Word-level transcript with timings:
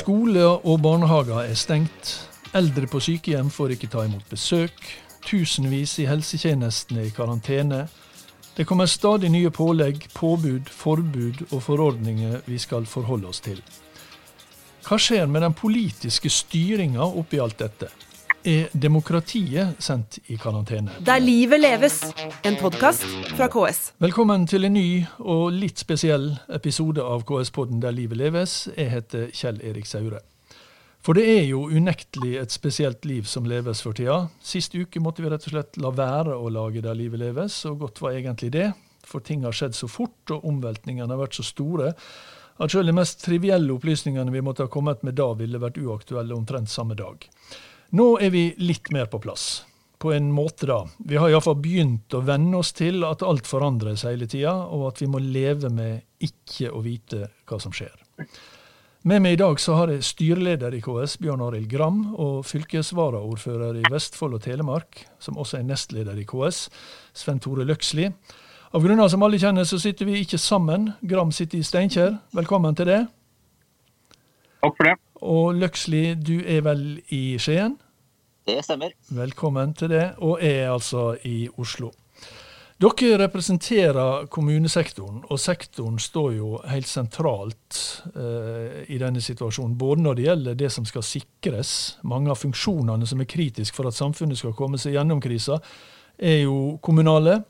Skole 0.00 0.46
og 0.64 0.78
barnehager 0.80 1.42
er 1.42 1.56
stengt. 1.58 2.10
Eldre 2.56 2.86
på 2.88 3.02
sykehjem 3.04 3.50
får 3.52 3.74
ikke 3.74 3.88
ta 3.92 4.06
imot 4.06 4.24
besøk. 4.30 4.78
Tusenvis 5.26 5.98
i 6.00 6.06
helsetjenestene 6.08 7.04
i 7.04 7.10
karantene. 7.12 7.82
Det 8.56 8.64
kommer 8.64 8.88
stadig 8.88 9.28
nye 9.28 9.50
pålegg, 9.52 10.06
påbud, 10.16 10.70
forbud 10.72 11.42
og 11.50 11.60
forordninger 11.66 12.40
vi 12.46 12.58
skal 12.58 12.88
forholde 12.88 13.28
oss 13.28 13.42
til. 13.44 13.60
Hva 14.86 14.96
skjer 14.96 15.28
med 15.28 15.44
den 15.44 15.58
politiske 15.58 16.32
styringa 16.32 17.04
oppi 17.04 17.42
alt 17.44 17.60
dette? 17.60 17.90
Er 18.40 18.70
demokratiet 18.72 19.76
sendt 19.84 20.16
i 20.32 20.36
karantene? 20.40 20.94
Der 21.04 21.20
livet 21.20 21.60
leves, 21.60 21.98
en 22.44 22.56
podkast 22.56 23.04
fra 23.36 23.50
KS. 23.52 23.92
Velkommen 24.00 24.46
til 24.48 24.64
en 24.64 24.72
ny 24.72 25.02
og 25.18 25.50
litt 25.52 25.82
spesiell 25.82 26.30
episode 26.48 27.04
av 27.04 27.26
KS-podden 27.28 27.82
Der 27.84 27.92
livet 27.92 28.16
leves. 28.16 28.70
Jeg 28.78 28.94
heter 28.94 29.28
Kjell 29.36 29.60
Erik 29.60 29.84
Saure. 29.84 30.22
For 31.04 31.12
det 31.12 31.26
er 31.28 31.44
jo 31.50 31.66
unektelig 31.68 32.38
et 32.40 32.56
spesielt 32.56 33.04
liv 33.04 33.28
som 33.28 33.44
leves 33.44 33.84
for 33.84 33.92
tida. 33.92 34.30
Sist 34.40 34.72
uke 34.72 35.04
måtte 35.04 35.20
vi 35.20 35.28
rett 35.28 35.44
og 35.44 35.58
slett 35.58 35.76
la 35.76 35.92
være 35.92 36.32
å 36.32 36.48
lage 36.48 36.80
Der 36.80 36.96
livet 36.96 37.20
leves, 37.20 37.66
og 37.68 37.84
godt 37.84 38.00
var 38.00 38.16
egentlig 38.16 38.54
det. 38.56 38.70
For 39.04 39.20
ting 39.20 39.44
har 39.44 39.52
skjedd 39.52 39.76
så 39.76 39.88
fort, 39.88 40.32
og 40.32 40.48
omveltningene 40.48 41.12
har 41.12 41.26
vært 41.26 41.36
så 41.36 41.44
store 41.44 41.92
at 42.60 42.72
selv 42.72 42.88
de 42.88 42.92
mest 42.92 43.22
trivielle 43.24 43.72
opplysningene 43.72 44.32
vi 44.32 44.42
måtte 44.44 44.66
ha 44.66 44.72
kommet 44.72 45.04
med 45.04 45.16
da, 45.16 45.32
ville 45.36 45.60
vært 45.60 45.80
uaktuelle 45.80 46.36
omtrent 46.36 46.68
samme 46.68 46.96
dag. 46.96 47.24
Nå 47.90 48.06
er 48.22 48.30
vi 48.30 48.44
litt 48.62 48.92
mer 48.94 49.08
på 49.10 49.18
plass. 49.18 49.64
På 50.00 50.12
en 50.14 50.30
måte, 50.32 50.66
da. 50.70 50.84
Vi 50.98 51.18
har 51.18 51.28
iallfall 51.28 51.58
begynt 51.60 52.14
å 52.14 52.22
venne 52.24 52.60
oss 52.62 52.70
til 52.72 53.02
at 53.04 53.24
alt 53.26 53.48
forandres 53.50 54.06
hele 54.06 54.28
tida, 54.30 54.54
og 54.70 54.86
at 54.92 55.02
vi 55.02 55.08
må 55.10 55.20
leve 55.20 55.68
med 55.74 56.06
ikke 56.22 56.70
å 56.70 56.80
vite 56.84 57.26
hva 57.50 57.58
som 57.60 57.74
skjer. 57.74 57.92
Med 59.10 59.24
meg 59.24 59.34
i 59.34 59.40
dag 59.40 59.58
så 59.60 59.74
har 59.78 59.90
jeg 59.90 60.06
styreleder 60.06 60.76
i 60.76 60.82
KS, 60.84 61.18
Bjørn 61.20 61.42
Arild 61.48 61.68
Gram, 61.72 62.00
og 62.14 62.46
fylkesvaraordfører 62.48 63.82
i 63.82 63.84
Vestfold 63.92 64.38
og 64.38 64.44
Telemark, 64.44 65.02
som 65.18 65.40
også 65.40 65.58
er 65.58 65.66
nestleder 65.68 66.20
i 66.20 66.28
KS, 66.28 66.66
Sven 67.16 67.42
Tore 67.42 67.66
Løksli. 67.68 68.10
Av 68.70 68.86
grunner 68.86 69.10
som 69.10 69.26
alle 69.26 69.40
kjenner, 69.40 69.66
så 69.66 69.80
sitter 69.82 70.06
vi 70.06 70.20
ikke 70.22 70.38
sammen. 70.38 70.92
Gram 71.02 71.34
sitter 71.34 71.58
i 71.58 71.66
Steinkjer. 71.66 72.20
Velkommen 72.38 72.78
til 72.78 72.92
det. 72.92 73.02
Takk 74.62 74.76
for 74.76 74.92
det. 74.92 74.98
Og 75.20 75.54
Løksli, 75.60 76.14
du 76.16 76.38
er 76.40 76.62
vel 76.64 76.84
i 77.12 77.38
Skien? 77.40 77.76
Det 78.48 78.62
stemmer. 78.64 78.94
Velkommen 79.12 79.74
til 79.76 79.92
det, 79.92 80.06
og 80.24 80.40
er 80.40 80.70
altså 80.72 81.12
i 81.28 81.48
Oslo. 81.60 81.90
Dere 82.80 83.18
representerer 83.20 84.24
kommunesektoren, 84.32 85.18
og 85.28 85.40
sektoren 85.40 85.98
står 86.00 86.30
jo 86.38 86.54
helt 86.64 86.88
sentralt 86.88 87.80
eh, 88.14 88.86
i 88.88 88.96
denne 89.02 89.20
situasjonen. 89.20 89.76
Både 89.76 90.00
når 90.00 90.16
det 90.16 90.24
gjelder 90.24 90.56
det 90.62 90.70
som 90.72 90.86
skal 90.88 91.04
sikres, 91.04 91.74
mange 92.00 92.32
av 92.32 92.40
funksjonene 92.40 93.04
som 93.04 93.20
er 93.20 93.28
kritiske 93.28 93.76
for 93.76 93.90
at 93.90 93.98
samfunnet 93.98 94.40
skal 94.40 94.56
komme 94.56 94.80
seg 94.80 94.96
gjennom 94.96 95.20
krisa, 95.20 95.60
er 96.16 96.46
jo 96.46 96.78
kommunale. 96.80 97.42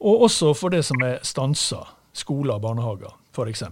Og 0.00 0.24
også 0.30 0.54
for 0.56 0.72
det 0.72 0.80
som 0.88 1.04
er 1.04 1.20
stansa, 1.20 1.84
skoler 2.16 2.56
og 2.56 2.64
barnehager 2.64 3.12
f.eks. 3.36 3.68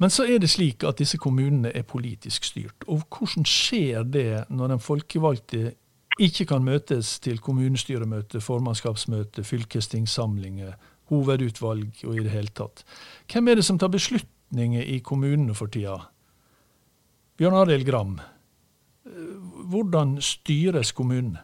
Men 0.00 0.10
så 0.10 0.24
er 0.24 0.40
det 0.40 0.48
slik 0.50 0.84
at 0.88 0.98
disse 0.98 1.18
kommunene 1.20 1.72
er 1.76 1.84
politisk 1.84 2.46
styrt. 2.48 2.86
Og 2.88 3.04
hvordan 3.12 3.44
skjer 3.44 4.06
det 4.08 4.44
når 4.48 4.74
den 4.74 4.80
folkevalgte 4.80 5.74
ikke 6.20 6.46
kan 6.50 6.64
møtes 6.64 7.18
til 7.24 7.38
kommunestyremøte, 7.40 8.40
formannskapsmøte, 8.44 9.44
fylkestingssamlinger, 9.44 10.72
hovedutvalg 11.10 12.04
og 12.04 12.16
i 12.16 12.24
det 12.24 12.32
hele 12.32 12.52
tatt. 12.54 12.84
Hvem 13.30 13.48
er 13.48 13.60
det 13.60 13.66
som 13.66 13.78
tar 13.80 13.92
beslutninger 13.92 14.84
i 14.84 15.00
kommunene 15.04 15.56
for 15.58 15.72
tida? 15.72 15.96
Bjørn 17.40 17.56
Arild 17.62 17.86
Gram, 17.88 18.18
hvordan 19.72 20.18
styres 20.24 20.92
kommunene? 20.92 21.40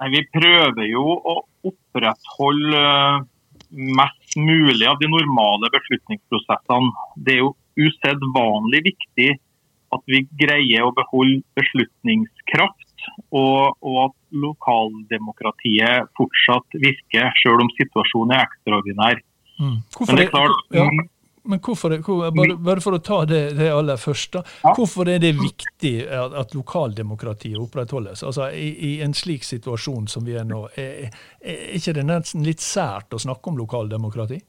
Nei, 0.00 0.08
Vi 0.16 0.20
prøver 0.32 0.86
jo 0.88 1.04
å 1.04 1.34
opprettholde 1.68 2.84
mest 3.70 4.19
mulig 4.36 4.86
av 4.86 4.98
de 5.00 5.08
normale 5.10 5.70
beslutningsprosessene. 5.74 6.92
Det 7.16 7.36
er 7.36 7.42
jo 7.44 7.54
usedvanlig 7.80 8.84
viktig 8.90 9.30
at 9.90 10.02
vi 10.06 10.22
greier 10.38 10.86
å 10.86 10.94
beholde 10.94 11.42
beslutningskraft, 11.58 13.06
og, 13.34 13.74
og 13.80 13.96
at 14.04 14.16
lokaldemokratiet 14.44 16.10
fortsatt 16.18 16.78
virker, 16.78 17.32
selv 17.42 17.64
om 17.64 17.72
situasjonen 17.78 18.36
er 18.36 18.44
ekstraordinær. 18.46 19.22
Mm. 19.58 19.80
Men 19.82 20.20
det 20.20 20.26
er 20.28 20.30
klart, 20.30 20.60
ja, 20.76 20.86
men 21.42 21.60
hvorfor, 21.64 21.94
hvor, 22.04 22.30
bare, 22.36 22.56
bare, 22.60 22.82
for 22.84 22.96
å 22.96 23.00
ta 23.04 23.22
det, 23.28 23.40
det 23.56 23.70
aller 23.72 23.96
først, 24.00 24.34
da. 24.36 24.42
Ja. 24.64 24.74
Hvorfor 24.76 25.08
er 25.08 25.20
det 25.22 25.32
viktig 25.38 25.94
at, 26.04 26.34
at 26.36 26.54
lokaldemokratiet 26.56 27.58
opprettholdes? 27.60 28.24
Altså, 28.26 28.50
i, 28.52 28.68
i, 28.90 28.92
en 29.04 29.14
slik 29.16 29.46
situasjon 29.48 30.08
som 30.10 30.26
vi 30.28 30.36
er 30.36 30.44
nå, 30.48 30.66
er, 30.80 31.08
er 31.40 31.62
ikke 31.78 31.96
det 31.96 32.06
nesten 32.08 32.44
litt 32.46 32.64
sært 32.64 33.16
å 33.16 33.22
snakke 33.22 33.52
om 33.52 33.60
lokaldemokrati? 33.62 34.40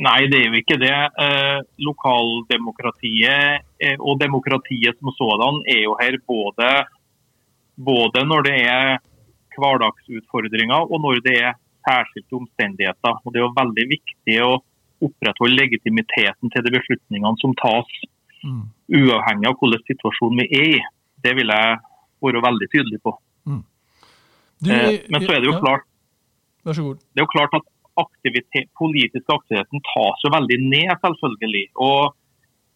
Nei, 0.00 0.20
det 0.30 0.38
er 0.38 0.48
jo 0.48 0.58
ikke 0.60 0.78
det. 0.78 0.96
Eh, 1.26 1.60
lokaldemokratiet 1.82 3.66
eh, 3.82 3.96
og 3.98 4.20
demokratiet 4.22 4.98
som 5.00 5.10
sådan 5.16 5.64
er 5.68 5.82
jo 5.82 5.96
her 5.98 6.16
både, 6.30 6.68
både, 7.74 8.22
når 8.22 8.46
det 8.46 8.56
er 8.70 8.92
hverdagsutfordringer 9.58 10.86
og 10.86 11.02
når 11.02 11.24
det 11.26 11.36
er 11.42 11.58
særskilte 11.84 12.38
omstendigheter. 12.38 13.18
Og 13.24 13.32
Det 13.32 13.42
er 13.42 13.48
jo 13.48 13.56
veldig 13.58 13.86
viktig 13.90 14.38
å 14.46 14.52
opprettholde 15.06 15.58
legitimiteten 15.58 16.52
til 16.52 16.66
de 16.66 16.74
beslutningene 16.76 17.40
som 17.42 17.54
tas, 17.58 17.90
mm. 18.44 18.62
uavhengig 19.00 19.50
av 19.50 19.58
hvilken 19.60 19.86
situasjon 19.90 20.40
vi 20.42 20.48
er 20.60 20.68
i. 20.76 20.80
Det 21.24 21.34
vil 21.36 21.52
jeg 21.52 21.80
være 22.24 22.44
veldig 22.46 22.68
tydelig 22.72 23.00
på. 23.04 23.14
Mm. 23.48 23.62
Du, 24.60 24.70
eh, 24.72 25.02
men 25.08 25.24
så 25.24 25.34
er 25.34 25.42
det 25.42 25.50
jo 25.50 25.58
klart, 25.60 25.86
god. 26.64 26.96
Det 27.00 27.20
er 27.20 27.26
jo 27.26 27.34
klart 27.34 27.56
at 27.56 27.66
aktivitet, 28.00 28.70
politiske 28.78 29.34
aktiviteten 29.34 29.82
tas 29.92 30.24
jo 30.24 30.32
veldig 30.34 30.58
ned, 30.62 30.90
selvfølgelig. 31.04 31.66
Og, 31.86 32.14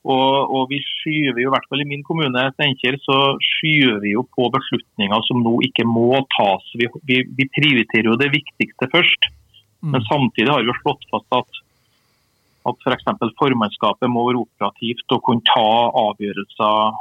og, 0.05 0.33
og, 0.57 0.63
vi 0.73 0.81
skyver 0.85 1.41
jo, 1.41 1.49
i 1.49 1.55
hvert 1.55 1.69
fall 1.71 1.85
i 1.85 1.89
min 1.89 2.05
kommune, 2.07 2.47
Steinkjer, 2.57 2.99
så 3.05 3.19
skyver 3.57 4.01
vi 4.05 4.15
jo 4.17 4.25
på 4.37 4.49
beslutninger 4.57 5.29
som 5.29 5.45
nå 5.45 5.59
ikke 5.69 5.87
må 5.89 6.21
tas. 6.37 6.67
Vi, 6.81 6.89
vi, 7.09 7.23
vi 7.39 7.49
prioriterer 7.57 8.11
jo 8.13 8.21
det 8.21 8.33
viktigste 8.35 8.91
først. 8.93 9.31
Mm. 9.85 9.93
Men 9.93 10.09
samtidig 10.09 10.51
har 10.51 10.65
vi 10.65 10.73
jo 10.73 10.81
slått 10.81 11.09
fast 11.13 11.41
at, 11.41 11.64
at 12.69 12.85
f.eks. 12.87 13.07
For 13.21 13.37
formannskapet 13.41 14.11
må 14.11 14.27
være 14.29 14.43
operativt 14.45 15.15
og 15.15 15.23
kunne 15.27 15.45
ta 15.49 15.69
avgjørelser 16.05 16.99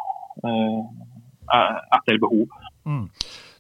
eh, 0.50 0.80
etter 1.98 2.22
behov. 2.24 2.48
Mm. 2.88 3.08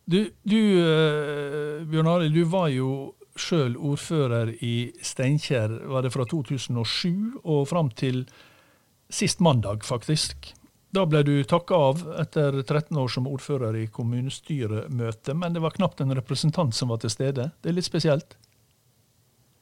Du, 0.05 0.19
du 0.43 0.59
eh, 0.83 1.83
Bjørn 1.87 2.11
Arild, 2.11 2.35
du 2.35 2.49
var 2.51 2.71
jo 2.73 3.13
sjøl 3.39 3.77
ordfører 3.79 4.51
i 4.61 4.91
Steinkjer, 5.01 5.79
var 5.89 6.05
det 6.05 6.11
fra 6.13 6.25
2007 6.29 7.39
og 7.43 7.63
fram 7.71 7.89
til 7.97 8.25
sist 9.13 9.41
mandag, 9.43 9.85
faktisk. 9.87 10.51
Da 10.93 11.07
ble 11.09 11.23
du 11.25 11.33
takka 11.49 11.77
av 11.89 12.01
etter 12.21 12.59
13 12.61 12.97
år 13.01 13.09
som 13.09 13.25
ordfører 13.29 13.79
i 13.79 13.87
kommunestyremøte, 13.89 15.33
men 15.33 15.55
det 15.55 15.63
var 15.63 15.73
knapt 15.73 16.03
en 16.03 16.13
representant 16.13 16.75
som 16.77 16.93
var 16.93 17.01
til 17.01 17.13
stede. 17.13 17.49
Det 17.61 17.71
er 17.71 17.77
litt 17.79 17.89
spesielt? 17.89 18.37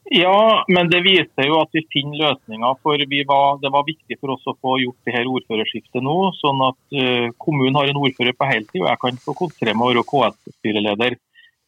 Ja, 0.09 0.63
men 0.67 0.89
det 0.89 1.03
viser 1.05 1.45
jo 1.45 1.59
at 1.61 1.69
vi 1.75 1.83
finner 1.93 2.17
løsninger. 2.23 2.77
for 2.81 2.97
var, 3.29 3.59
Det 3.61 3.71
var 3.71 3.83
viktig 3.85 4.17
for 4.19 4.33
oss 4.33 4.47
å 4.49 4.57
få 4.57 4.79
gjort 4.81 4.97
det 5.05 5.13
her 5.13 5.29
ordførerskiftet 5.29 6.01
nå, 6.03 6.15
sånn 6.41 6.63
at 6.65 6.79
uh, 6.97 7.27
kommunen 7.37 7.77
har 7.77 7.87
en 7.87 8.01
ordfører 8.01 8.33
på 8.33 8.49
heltid, 8.49 8.81
og 8.81 8.89
jeg 8.89 9.01
kan 9.03 9.21
få 9.21 9.35
konsentrere 9.37 9.77
meg 9.77 9.93
om 9.93 10.01
å 10.01 10.01
være 10.01 10.33
KS-styreleder. 10.33 11.19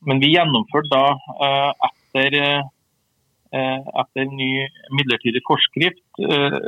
Men 0.08 0.20
vi 0.20 0.34
gjennomførte 0.34 0.92
da 0.92 1.04
eh, 1.48 1.88
etter, 1.88 2.38
eh, 3.56 3.94
etter 4.04 4.28
ny 4.32 4.52
midlertidig 4.98 5.44
forskrift 5.48 6.24
eh, 6.28 6.60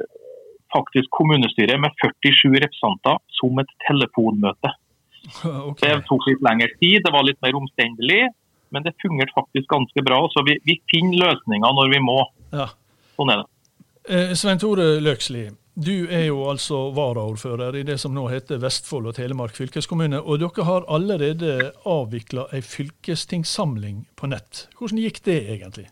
faktisk 0.76 1.12
kommunestyret 1.16 1.80
med 1.82 1.96
47 2.02 2.56
representanter 2.64 3.20
som 3.40 3.64
et 3.64 3.78
telefonmøte. 3.88 4.74
Okay. 5.26 5.90
Det 5.90 6.06
tok 6.06 6.28
litt 6.30 6.44
lengre 6.46 6.70
tid, 6.78 7.00
det 7.02 7.10
var 7.10 7.24
litt 7.26 7.40
mer 7.42 7.56
omstendelig, 7.58 8.28
men 8.74 8.86
det 8.86 8.96
fungerte 9.02 9.36
faktisk 9.36 9.70
ganske 9.72 10.06
bra. 10.06 10.22
Så 10.34 10.46
vi, 10.48 10.58
vi 10.68 10.80
finner 10.92 11.28
løsninger 11.28 11.78
når 11.78 11.92
vi 11.94 12.02
må. 12.04 12.18
Ja. 12.56 12.70
Sånn 13.18 13.34
er 13.34 13.44
det. 13.44 13.52
Svein 14.38 14.60
Tore 14.62 15.00
Løksli, 15.02 15.48
du 15.76 16.08
er 16.08 16.28
jo 16.30 16.46
altså 16.48 16.78
varaordfører 16.96 17.76
i 17.76 17.84
det 17.84 17.98
som 18.00 18.14
nå 18.16 18.30
heter 18.32 18.62
Vestfold 18.64 19.10
og 19.10 19.18
Telemark 19.18 19.58
fylkeskommune. 19.58 20.22
Og 20.22 20.40
dere 20.40 20.68
har 20.68 20.86
allerede 20.88 21.72
avvikla 21.84 22.46
ei 22.56 22.62
fylkestingssamling 22.64 24.06
på 24.16 24.30
nett. 24.32 24.68
Hvordan 24.80 25.02
gikk 25.04 25.20
det 25.26 25.42
egentlig? 25.58 25.90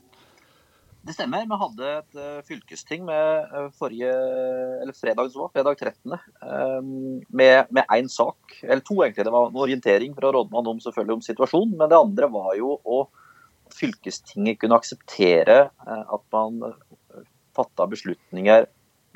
Det 1.03 1.15
stemmer. 1.17 1.43
Vi 1.47 1.57
hadde 1.59 1.87
et 1.97 2.19
uh, 2.19 2.43
fylkesting 2.47 3.03
med 3.07 3.49
uh, 3.51 3.67
forrige, 3.75 4.11
eller 4.81 4.95
fredag, 4.95 5.33
så, 5.33 5.49
fredag 5.51 5.75
13. 5.75 6.15
Med, 7.27 7.73
med 7.75 7.83
en 7.83 8.07
sak, 8.11 8.55
eller 8.63 8.83
to 8.87 9.01
egentlig. 9.03 9.25
Det 9.27 9.33
var 9.35 9.49
en 9.49 9.59
orientering 9.65 10.15
fra 10.15 10.31
rådmannen 10.31 10.71
om, 10.75 10.79
selvfølgelig 10.83 11.17
om 11.19 11.25
situasjonen. 11.25 11.75
Men 11.81 11.91
det 11.91 11.99
andre 11.99 12.31
var 12.31 12.53
jo 12.59 12.77
å 12.87 13.01
fylkestinget 13.73 14.61
kunne 14.61 14.79
akseptere 14.79 15.57
uh, 15.83 16.05
at 16.15 16.23
man 16.31 16.77
fatta 17.53 17.85
beslutninger 17.89 18.65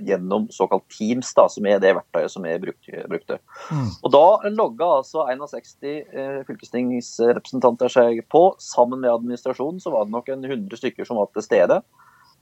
gjennom 0.06 0.48
såkalt 0.54 0.86
Teams, 0.94 1.30
da, 1.38 1.48
som 1.52 1.66
er 1.70 1.80
det 1.84 1.94
verktøyet 1.98 2.34
som 2.34 2.46
jeg 2.48 2.62
brukte. 2.62 3.40
Mm. 3.72 3.90
Og 4.04 4.12
Da 4.14 4.26
logga 4.54 4.90
altså 5.00 5.26
61 5.30 5.88
eh, 5.88 6.42
fylkestingsrepresentanter 6.48 7.92
seg 7.92 8.22
på. 8.32 8.44
Sammen 8.62 9.02
med 9.04 9.14
administrasjonen 9.14 9.82
så 9.84 9.94
var 9.94 10.06
det 10.06 10.16
nok 10.16 10.30
en 10.34 10.46
100 10.46 10.82
stykker 10.82 11.08
som 11.08 11.20
var 11.22 11.32
til 11.34 11.46
stede. 11.46 11.82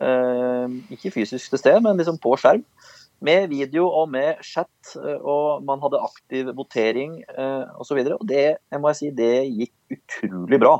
Eh, 0.03 0.77
ikke 0.97 1.13
fysisk 1.15 1.53
til 1.53 1.61
stede, 1.61 1.81
men 1.85 1.97
liksom 2.01 2.19
på 2.21 2.35
skjerm. 2.39 2.65
Med 3.23 3.47
video 3.49 3.87
og 3.87 4.09
med 4.11 4.41
chat, 4.43 4.95
eh, 4.99 5.21
og 5.21 5.63
man 5.67 5.79
hadde 5.83 6.03
aktiv 6.03 6.51
votering 6.57 7.21
eh, 7.23 7.63
osv. 7.79 8.01
Og, 8.03 8.17
og 8.19 8.27
det 8.27 8.43
jeg 8.57 8.81
må 8.81 8.91
jeg 8.91 9.01
si, 9.01 9.13
det 9.15 9.33
gikk 9.47 9.97
utrolig 9.99 10.59
bra. 10.61 10.75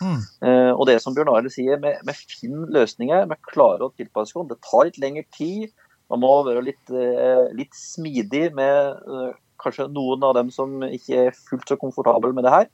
Mm. 0.00 0.20
Eh, 0.46 0.72
og 0.72 0.86
det 0.88 0.96
som 1.02 1.14
Bjørn 1.16 1.32
Arild 1.32 1.52
sier, 1.52 1.80
med, 1.80 2.00
med 2.08 2.16
fin 2.16 2.64
løsninger, 2.72 3.26
med 3.28 3.42
klare 3.50 3.88
å 3.88 3.92
tilpasse 3.92 4.32
seg, 4.32 4.48
det 4.48 4.60
tar 4.64 4.88
litt 4.88 5.00
lengre 5.02 5.26
tid. 5.36 5.68
Man 6.10 6.22
må 6.24 6.30
være 6.46 6.64
litt, 6.66 6.90
eh, 6.90 7.46
litt 7.54 7.76
smidig 7.76 8.50
med 8.58 9.02
eh, 9.06 9.34
kanskje 9.62 9.90
noen 9.92 10.24
av 10.26 10.34
dem 10.40 10.50
som 10.54 10.80
ikke 10.86 11.26
er 11.28 11.36
fullt 11.36 11.70
så 11.70 11.78
komfortable 11.78 12.32
med 12.34 12.46
det 12.46 12.54
her. 12.54 12.70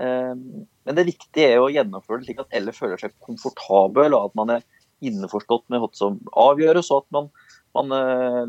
Eh, 0.00 0.34
men 0.36 0.98
det 0.98 1.08
viktige 1.08 1.56
er 1.56 1.62
å 1.62 1.72
gjennomføre 1.72 2.22
det 2.22 2.30
slik 2.30 2.44
at 2.44 2.54
alle 2.60 2.76
føler 2.76 3.02
seg 3.02 3.16
komfortable, 3.26 4.06
og 4.14 4.30
at 4.30 4.38
man 4.38 4.54
er 4.58 4.68
innforstått 5.02 5.66
med 5.72 5.82
hva 5.82 5.90
som 5.96 6.20
avgjøres, 6.38 6.92
og 6.94 7.02
at 7.02 7.16
man, 7.16 7.28
man 7.74 7.94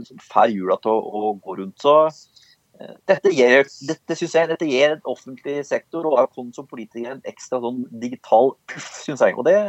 liksom 0.03 0.21
får 0.27 0.53
hjula 0.53 0.77
til 0.83 0.93
å, 0.93 1.01
å, 1.01 1.35
gå 1.41 1.57
rundt. 1.61 1.81
Så 1.81 1.95
dette 3.07 3.31
gir, 3.31 3.63
dette, 3.87 4.17
jeg, 4.19 4.49
dette 4.51 4.67
gir 4.67 4.97
en 4.97 5.05
offentlig 5.09 5.61
sektor 5.69 6.09
og 6.09 6.17
oss 6.19 6.57
som 6.57 6.67
politikere 6.67 7.15
en 7.15 7.29
ekstra 7.29 7.61
sånn 7.63 7.85
digital 8.03 8.51
puff, 8.67 8.89
syns 9.05 9.23
jeg. 9.23 9.37
Og 9.39 9.47
det 9.47 9.61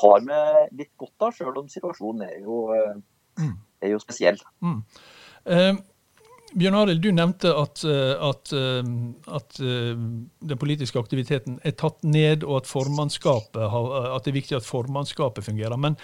har 0.00 0.22
vi 0.22 0.44
litt 0.84 0.92
godt 1.00 1.26
av, 1.26 1.34
sjøl 1.34 1.58
om 1.64 1.72
situasjonen 1.72 2.28
er 2.30 2.38
jo 2.46 2.68
mm 3.40 3.58
er 3.82 3.94
jo 3.94 4.00
spesiell. 4.02 4.40
Mm. 4.64 4.82
Eh, 5.46 5.72
Bjørn 6.50 6.74
Arild, 6.74 7.02
du 7.02 7.12
nevnte 7.14 7.52
at, 7.54 7.84
eh, 7.86 8.14
at, 8.26 8.52
eh, 8.52 8.88
at, 9.36 9.60
eh, 9.62 9.98
den 10.50 10.58
politiske 10.58 10.98
aktiviteten 10.98 11.60
er 11.64 11.76
tatt 11.78 12.02
ned, 12.02 12.44
og 12.44 12.64
at, 12.64 12.72
har, 12.74 14.14
at, 14.16 14.24
det 14.24 14.32
er 14.32 14.38
viktig 14.40 14.56
at 14.56 14.66
formannskapet 14.66 15.44
fungerer. 15.44 15.76
Men 15.76 15.96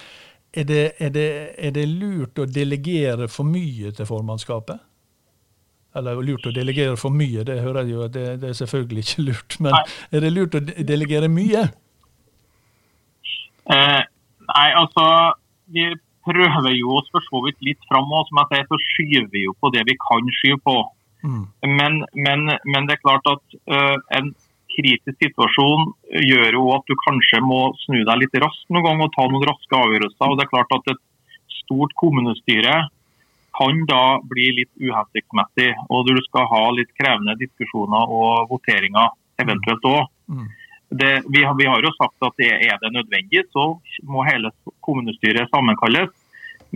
er 0.55 0.65
det, 0.65 0.93
er, 0.99 1.11
det, 1.11 1.55
er 1.59 1.71
det, 1.71 1.89
lurt 1.89 2.39
å 2.39 2.47
delegere 2.47 3.29
for 3.29 3.45
mye 3.45 3.91
til 3.93 4.07
formannskapet? 4.07 4.79
Eller 5.97 6.23
lurt 6.23 6.47
å 6.47 6.53
delegere 6.53 6.97
for 7.01 7.11
mye, 7.11 7.43
det 7.45 7.63
hører 7.65 7.83
jeg 7.83 7.97
jo, 7.97 8.07
det, 8.13 8.27
det 8.41 8.51
er 8.53 8.59
selvfølgelig 8.61 9.05
ikke 9.05 9.27
lurt. 9.31 9.59
Men 9.61 9.75
nei. 9.75 9.85
er 10.13 10.25
det 10.25 10.33
lurt 10.33 10.55
å 10.55 10.63
delegere 10.63 11.31
mye? 11.33 11.67
Eh, 13.67 14.03
nei, 14.47 14.69
altså 14.79 15.07
vi 15.75 15.89
prøver 16.27 16.75
jo 16.77 16.99
oss 16.99 17.09
for 17.15 17.25
så 17.27 17.43
vidt 17.47 17.63
litt 17.65 17.83
fram, 17.91 18.11
og 18.11 18.27
som 18.29 18.43
jeg 18.43 18.51
sier, 18.53 18.67
så 18.71 18.81
skyver 18.91 19.29
vi 19.33 19.47
jo 19.47 19.55
på 19.61 19.71
det 19.75 19.87
vi 19.89 19.97
kan 20.03 20.33
skyve 20.41 20.59
på. 20.67 20.77
Mm. 21.27 21.45
Men, 21.79 22.03
men, 22.15 22.51
men, 22.67 22.89
det 22.89 22.97
er 22.97 23.05
klart 23.05 23.31
at 23.31 23.57
uh, 23.73 23.97
en 24.19 24.35
kritisk 24.77 25.17
situasjon 25.23 25.89
gjør 26.27 26.59
jo 26.59 26.67
at 26.75 26.85
du 26.91 26.95
kanskje 27.07 27.41
må 27.43 27.61
snu 27.87 28.03
deg 28.05 28.21
litt 28.21 28.37
raskt 28.43 28.69
noen 28.69 28.85
gang 28.85 29.01
og 29.07 29.15
ta 29.15 29.25
noen 29.31 29.47
raske 29.49 29.79
avgjørelser. 29.79 30.27
og 30.27 30.37
det 30.37 30.45
er 30.45 30.53
klart 30.53 30.77
at 30.77 30.93
Et 30.93 31.03
stort 31.65 31.95
kommunestyre 31.99 32.75
kan 33.57 33.79
da 33.89 34.19
bli 34.23 34.51
litt 34.59 34.71
uhensiktsmessig, 34.77 35.73
og 35.89 36.07
du 36.07 36.21
skal 36.29 36.45
ha 36.53 36.61
litt 36.77 36.93
krevende 37.01 37.35
diskusjoner 37.41 38.13
og 38.19 38.53
voteringer 38.53 39.17
eventuelt 39.41 39.89
òg. 39.89 40.05
Mm 40.31 40.47
det, 40.89 41.23
vi, 41.29 41.45
har, 41.45 41.55
vi, 41.59 41.67
har, 41.67 41.83
jo 41.83 41.91
sagt 41.97 42.23
at 42.23 42.37
det 42.39 42.53
er 42.53 42.79
det 42.83 42.93
nødvendig, 42.95 43.43
så 43.51 43.75
må 44.07 44.25
hele 44.27 44.53
kommunestyret 44.87 45.51
sammenkalles. 45.51 46.13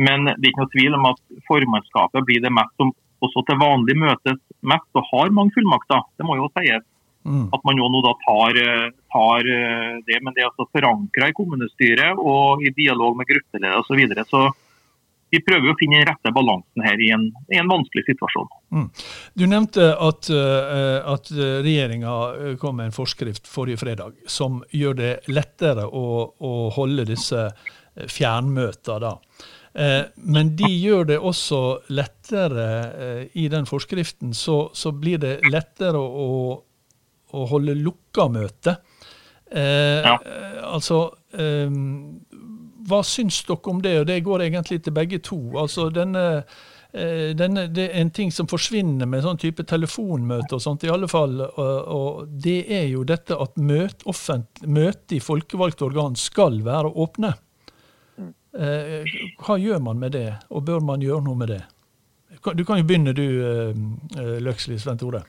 Men 0.01 0.31
det 0.31 0.39
er 0.39 0.53
ikke 0.53 0.65
noe 0.65 0.75
tvil 0.75 0.97
om 0.97 1.11
at 1.11 1.21
formannskapet 1.49 2.27
blir 2.29 2.43
det 2.45 2.53
mest 2.57 2.73
som 2.81 2.95
også 3.21 3.45
til 3.45 3.61
vanlig 3.61 3.99
møtes 4.01 4.39
mest 4.65 4.97
og 4.97 5.07
har 5.11 5.35
mange 5.37 5.53
fullmakter. 5.57 6.07
Det 6.17 6.27
må 6.27 6.39
jo 6.39 6.49
sies. 6.57 6.87
Mm. 7.29 7.51
At 7.53 7.65
man 7.69 7.77
jo 7.77 7.89
nå 7.93 8.01
da 8.01 8.15
tar, 8.23 8.59
tar, 9.13 9.49
det. 10.07 10.19
Men 10.25 10.33
det 10.33 10.41
er 10.41 10.49
altså 10.49 10.65
forankra 10.73 11.29
i 11.29 11.37
kommunestyret 11.37 12.17
og 12.17 12.65
i 12.65 12.73
dialog 12.77 13.19
med 13.19 13.29
gruppeleder 13.29 13.77
osv. 13.83 13.93
Så, 13.93 13.99
videre. 14.01 14.25
så 14.29 14.47
vi 15.31 15.41
prøver 15.47 15.71
å 15.71 15.77
finne 15.79 16.01
den 16.01 16.09
rette 16.09 16.33
balansen 16.35 16.83
her 16.85 17.03
i 17.03 17.11
en, 17.15 17.29
i 17.53 17.59
en 17.61 17.71
vanskelig 17.71 18.07
situasjon. 18.09 18.49
Mm. 18.75 18.89
Du 19.39 19.45
nevnte 19.51 19.93
at, 19.95 20.31
uh, 20.33 21.13
at 21.13 21.31
regjeringa 21.37 22.15
eh, 22.33 22.57
kom 22.61 22.81
med 22.81 22.91
en 22.91 22.97
forskrift 22.97 23.47
forrige 23.51 23.83
fredag 23.85 24.17
som 24.31 24.61
gjør 24.75 24.99
det 24.99 25.13
lettere 25.31 25.87
å, 25.87 26.07
å 26.35 26.55
holde 26.75 27.07
disse 27.13 27.47
eh, 27.47 28.09
fjernmøtene. 28.11 29.15
Uh, 29.71 30.09
men 30.27 30.55
de 30.59 30.67
gjør 30.67 31.05
det 31.13 31.19
også 31.19 31.61
lettere 31.95 32.65
uh, 32.91 33.23
i 33.39 33.47
den 33.53 33.69
forskriften, 33.71 34.35
så, 34.35 34.65
så, 34.75 34.91
blir 34.91 35.21
det 35.23 35.37
lettere 35.47 36.01
å, 36.01 36.57
å 37.31 37.45
holde 37.53 37.79
lukka 37.79 38.29
møte. 38.33 38.81
Ja. 39.51 40.13
Altså 40.71 41.01
eh, 41.35 41.71
hva 42.91 43.01
syns 43.07 43.43
dere 43.47 43.73
om 43.73 43.81
det? 43.85 43.95
Og 44.03 44.07
det 44.09 44.21
går 44.27 44.47
egentlig 44.47 44.83
til 44.85 44.95
begge 44.97 45.21
to. 45.25 45.39
Altså 45.61 45.89
denne, 45.95 46.45
eh, 46.93 47.31
denne, 47.37 47.67
det 47.69 47.89
er 47.91 48.01
en 48.01 48.13
ting 48.15 48.33
som 48.35 48.49
forsvinner 48.51 49.09
med 49.11 49.25
sånn 49.25 49.41
type 49.41 49.67
telefonmøte 49.69 50.57
og 50.57 50.65
sånt, 50.65 50.85
i 50.85 50.93
alle 50.93 51.09
fall. 51.11 51.41
Og, 51.51 51.77
og 51.97 52.35
det 52.47 52.65
er 52.69 52.89
jo 52.93 53.05
dette 53.09 53.37
at 53.37 53.57
møte, 53.61 54.07
offent, 54.11 54.65
møte 54.67 55.19
i 55.19 55.23
folkevalgte 55.25 55.89
organ 55.91 56.19
skal 56.19 56.63
være 56.67 56.95
åpne. 56.95 57.35
Eh, 58.55 59.11
hva 59.39 59.59
gjør 59.61 59.83
man 59.83 60.01
med 60.01 60.17
det, 60.17 60.29
og 60.51 60.65
bør 60.67 60.81
man 60.83 61.05
gjøre 61.05 61.23
noe 61.27 61.39
med 61.39 61.55
det? 61.55 61.61
Du 62.57 62.65
kan 62.65 62.81
jo 62.81 62.87
begynne 62.87 63.15
du, 63.15 63.27
eh, 63.45 64.41
Løksli 64.41 64.79
Svein 64.79 64.99
Tore. 64.99 65.23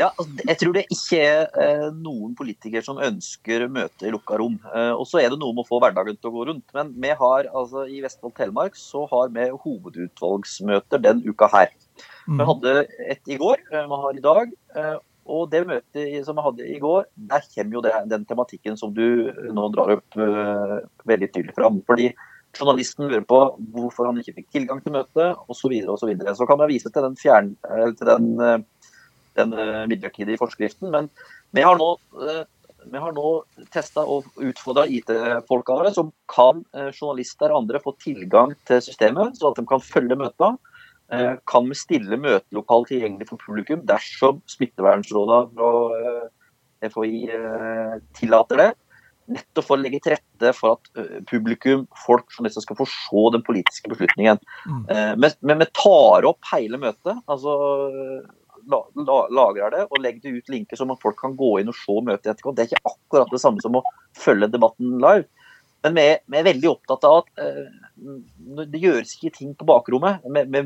Ja, 0.00 0.08
altså, 0.16 0.32
jeg 0.48 0.58
tror 0.58 0.74
det 0.74 0.82
ikke 0.90 1.18
er 1.20 1.42
eh, 1.60 1.88
noen 1.94 2.32
politikere 2.36 2.82
som 2.84 3.00
ønsker 3.02 3.66
møte 3.72 4.08
i 4.08 4.12
lukka 4.12 4.38
rom. 4.40 4.56
Eh, 4.72 4.92
og 4.96 5.04
så 5.08 5.20
er 5.20 5.30
det 5.30 5.38
noe 5.40 5.52
med 5.52 5.66
å 5.66 5.68
få 5.68 5.80
hverdagen 5.82 6.16
til 6.16 6.30
å 6.30 6.34
gå 6.34 6.46
rundt. 6.48 6.64
Men 6.76 6.94
vi 7.04 7.12
har, 7.20 7.48
altså, 7.52 7.84
i 7.86 8.00
Vestfold 8.04 8.34
Telemark 8.38 8.78
så 8.78 9.04
har 9.12 9.30
vi 9.34 9.50
hovedutvalgsmøter 9.52 11.02
den 11.04 11.22
uka 11.28 11.50
her. 11.52 11.72
Mm. 12.24 12.40
Vi 12.40 12.48
hadde 12.50 12.76
et 13.12 13.32
i 13.34 13.38
går, 13.40 13.62
eh, 13.70 13.88
vi 13.92 14.02
har 14.06 14.18
i 14.18 14.26
dag. 14.26 14.54
Og 15.32 15.44
det 15.52 15.62
møtet 15.68 16.26
som 16.26 16.34
vi 16.34 16.42
hadde 16.48 16.64
i 16.66 16.80
går, 16.82 17.04
der 17.30 17.44
kommer 17.52 17.76
jo 17.76 17.82
det, 17.84 17.92
den 18.10 18.24
tematikken 18.26 18.78
som 18.80 18.90
du 18.96 19.30
nå 19.54 19.68
drar 19.70 19.92
opp 19.94 20.16
veldig 21.06 21.28
tydelig 21.30 21.54
fram. 21.54 21.78
Fordi 21.86 22.08
journalisten 22.58 23.08
lurer 23.08 23.24
på 23.24 23.38
hvorfor 23.72 24.10
han 24.10 24.18
ikke 24.20 24.36
fikk 24.40 24.48
tilgang 24.58 24.82
til 24.84 24.94
møtet, 24.94 25.38
osv. 25.48 25.72
Så, 25.72 25.88
og 25.88 26.00
så, 26.00 26.08
videre. 26.10 26.34
så 26.36 26.46
kan 26.48 26.60
man 26.60 26.70
vise 26.70 26.90
til 26.92 27.06
den, 27.06 27.18
fjern, 27.20 27.54
til 27.96 28.08
den 28.10 28.66
den 29.38 29.54
eh, 29.56 29.84
midlertidige 29.90 30.40
forskriften. 30.40 30.90
Men 30.92 31.08
vi 31.56 31.64
har 31.64 31.78
nå, 31.80 31.92
eh, 32.26 32.42
vi 32.92 33.02
har 33.02 33.14
nå 33.16 33.30
testa 33.74 34.04
og 34.04 34.28
utfordra 34.42 34.86
IT-folka 34.90 35.78
våre, 35.78 35.94
som 35.94 36.12
kan 36.32 36.64
eh, 36.76 36.90
journalister 36.90 37.52
og 37.52 37.64
andre 37.64 37.82
få 37.82 37.94
tilgang 38.02 38.54
til 38.68 38.82
systemet, 38.84 39.38
så 39.38 39.52
at 39.52 39.60
de 39.60 39.66
kan 39.68 39.84
følge 39.84 40.18
møtene. 40.18 40.58
Kan 41.44 41.66
vi 41.68 41.76
stille 41.76 42.16
møtelokalet 42.16 42.88
tilgjengelig 42.88 43.26
for 43.28 43.36
publikum 43.42 43.82
dersom 43.84 44.38
smittevernrådene 44.48 45.50
fra 45.52 46.88
FHI 46.88 47.18
tillater 48.16 48.62
det? 48.62 48.68
Nettopp 49.32 49.66
for 49.66 49.78
å 49.78 49.82
legge 49.82 50.02
til 50.04 50.14
rette 50.14 50.52
for 50.56 50.76
at 50.76 50.90
publikum, 51.30 51.86
folk, 52.04 52.28
journalister 52.34 52.64
skal 52.64 52.78
få 52.78 52.86
se 52.90 53.24
den 53.34 53.44
politiske 53.46 53.90
beslutningen. 53.92 54.40
Mm. 54.68 55.24
Men 55.40 55.62
vi 55.62 55.68
tar 55.78 56.28
opp 56.28 56.52
hele 56.52 56.80
møtet. 56.82 57.18
altså 57.26 57.56
lagrer 58.66 59.70
det 59.74 59.82
og 59.88 60.00
legger 60.00 60.22
det 60.22 60.38
ut 60.38 60.52
linker 60.52 60.78
som 60.78 60.92
at 60.92 61.00
folk 61.02 61.18
kan 61.20 61.36
gå 61.36 61.58
inn 61.60 61.70
og 61.72 61.78
se 61.78 61.96
møtet 62.04 62.32
etterpå. 62.32 62.54
Det 62.54 62.64
er 62.64 62.70
ikke 62.70 62.92
akkurat 62.92 63.32
det 63.32 63.40
samme 63.42 63.62
som 63.64 63.78
å 63.78 63.84
følge 64.18 64.50
debatten 64.52 64.98
live. 65.02 65.26
Men 65.82 65.96
vi, 65.98 66.06
vi 66.30 66.38
er 66.38 66.46
veldig 66.46 66.70
opptatt 66.70 67.04
av 67.08 67.22
at 67.22 67.42
uh, 67.42 68.66
det 68.70 68.82
gjøres 68.82 69.16
ikke 69.16 69.34
ting 69.38 69.54
på 69.58 69.66
bakrommet. 69.66 70.22
Vi, 70.22 70.44
vi 70.54 70.62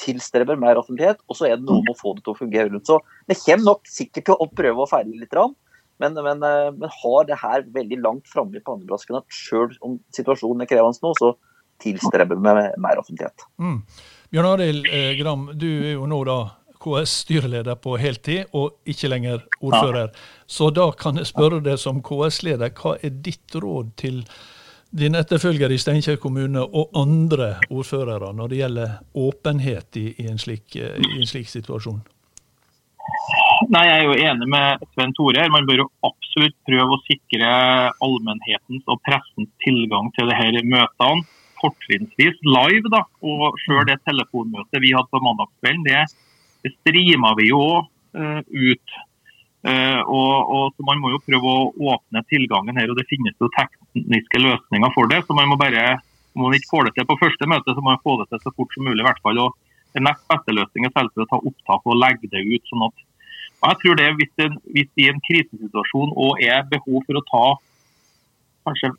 tilstreber 0.00 0.60
mer 0.60 0.78
offentlighet, 0.80 1.18
og 1.28 1.36
så 1.36 1.48
er 1.48 1.58
det 1.58 1.66
noe 1.66 1.82
med 1.82 1.92
å 1.92 1.98
få 1.98 2.14
det 2.16 2.24
til 2.24 2.32
å 2.32 2.38
fungere 2.38 2.70
rundt. 2.70 2.86
Så 2.88 3.00
vi 3.28 3.36
kommer 3.42 3.66
nok 3.66 3.90
sikkert 3.90 4.30
til 4.30 4.38
å 4.38 4.48
prøve 4.48 4.84
å 4.84 4.88
feile 4.90 5.18
litt. 5.18 5.34
Men, 6.00 6.16
men, 6.16 6.44
uh, 6.44 6.70
men 6.72 6.92
har 7.02 7.26
det 7.28 7.40
her 7.42 7.66
veldig 7.74 8.00
langt 8.00 8.30
framme 8.30 8.56
i 8.56 8.64
pannebrasken 8.64 9.20
at 9.20 9.28
sjøl 9.34 9.74
om 9.84 9.98
situasjonen 10.16 10.64
er 10.64 10.70
krevende 10.70 11.04
nå, 11.04 11.12
så 11.18 11.34
tilstreber 11.80 12.36
vi 12.36 12.54
mer 12.80 13.00
offentlighet. 13.00 13.44
Mm. 13.60 13.82
Bjørn 14.30 14.48
Arild 14.52 14.88
eh, 14.92 15.12
Gram, 15.18 15.48
du 15.58 15.68
er 15.68 15.94
jo 15.94 16.06
nå 16.08 16.22
da 16.28 16.38
KS-styreleder 16.80 17.76
på 17.82 17.96
heltid, 18.00 18.48
og 18.56 18.78
ikke 18.88 19.10
lenger 19.10 19.42
ordfører. 19.60 20.08
Ja. 20.08 20.44
Så 20.46 20.70
da 20.72 20.88
kan 20.96 21.20
jeg 21.20 21.28
spørre 21.28 21.60
deg 21.64 21.80
som 21.80 22.00
KS-leder, 22.04 22.72
hva 22.78 22.96
er 23.04 23.12
ditt 23.24 23.56
råd 23.56 23.92
til 24.00 24.22
din 24.90 25.14
etterfølger 25.14 25.70
i 25.70 25.78
Steinkjer 25.78 26.16
kommune 26.18 26.62
og 26.64 26.96
andre 26.98 27.52
ordførere 27.70 28.32
når 28.34 28.50
det 28.50 28.62
gjelder 28.62 28.96
åpenhet 29.22 29.98
i, 30.00 30.06
i, 30.16 30.26
en, 30.30 30.40
slik, 30.40 30.74
i 30.74 30.88
en, 31.20 31.28
slik, 31.28 31.50
situasjon? 31.50 32.00
Nei, 33.70 33.84
Jeg 33.86 33.98
er 34.00 34.08
jo 34.08 34.14
enig 34.18 34.46
med 34.50 34.80
Sven 34.96 35.12
Tore. 35.14 35.44
Man 35.54 35.66
bør 35.68 35.84
jo 35.84 35.90
absolutt 36.08 36.56
prøve 36.66 36.96
å 36.96 37.02
sikre 37.04 37.50
allmennhetens 38.02 38.88
og 38.90 38.98
pressens 39.06 39.50
tilgang 39.62 40.08
til 40.16 40.26
disse 40.26 40.62
møtene. 40.66 41.22
fortrinnsvis 41.60 42.40
live. 42.42 42.90
da, 42.90 43.04
Og 43.22 43.54
sjøl 43.62 43.86
det 43.86 44.00
telefonmøtet 44.08 44.82
vi 44.82 44.90
hadde 44.96 45.12
på 45.12 45.22
mandagskvelden, 45.22 45.84
det, 45.86 46.02
det 46.64 46.72
streama 46.80 47.34
vi 47.38 47.50
jo 47.52 47.62
uh, 47.86 48.40
ut. 48.42 48.96
Uh, 49.62 50.00
og, 50.02 50.34
og, 50.50 50.64
så 50.74 50.86
Man 50.88 50.98
må 50.98 51.12
jo 51.12 51.20
prøve 51.22 51.52
å 51.52 51.68
åpne 51.94 52.24
tilgangen 52.26 52.80
her, 52.80 52.90
og 52.90 52.98
det 52.98 53.06
finnes 53.06 53.36
jo 53.38 53.52
tekniske 53.54 54.40
løsninger 54.40 54.94
for 54.96 55.06
det. 55.06 55.20
så 55.28 55.36
man 55.36 55.46
må 55.46 55.60
bare, 55.60 56.00
Om 56.34 56.48
man 56.48 56.58
ikke 56.58 56.72
får 56.72 56.88
det 56.88 56.94
til 56.96 57.06
på 57.06 57.20
første 57.22 57.46
møte, 57.46 57.70
så 57.70 57.78
må 57.78 57.92
man 57.92 58.02
få 58.02 58.18
det 58.18 58.32
til 58.32 58.42
så 58.42 58.50
fort 58.56 58.74
som 58.74 58.82
mulig. 58.82 58.98
i 58.98 59.06
hvert 59.06 59.22
fall, 59.22 59.38
og 59.38 59.54
Den 59.94 60.10
nest 60.10 60.26
beste 60.26 60.58
løsningen 60.58 60.90
er 60.90 60.96
selvsagt 60.98 61.22
å 61.22 61.30
ta 61.30 61.38
opptak 61.38 61.86
og 61.86 62.02
legge 62.02 62.26
det 62.34 62.42
ut. 62.50 62.66
sånn 62.66 62.88
at 62.88 63.06
og 63.60 63.66
jeg 63.68 63.78
tror 63.82 63.98
det 64.00 64.08
hvis, 64.18 64.32
det, 64.40 64.48
hvis 64.74 64.90
i 65.02 65.08
en 65.12 65.20
krisesituasjon 65.26 66.14
og 66.16 66.40
er 66.44 66.64
behov 66.70 67.04
for 67.06 67.20
å 67.20 67.26
ta 67.28 67.44
kanskje 68.68 68.92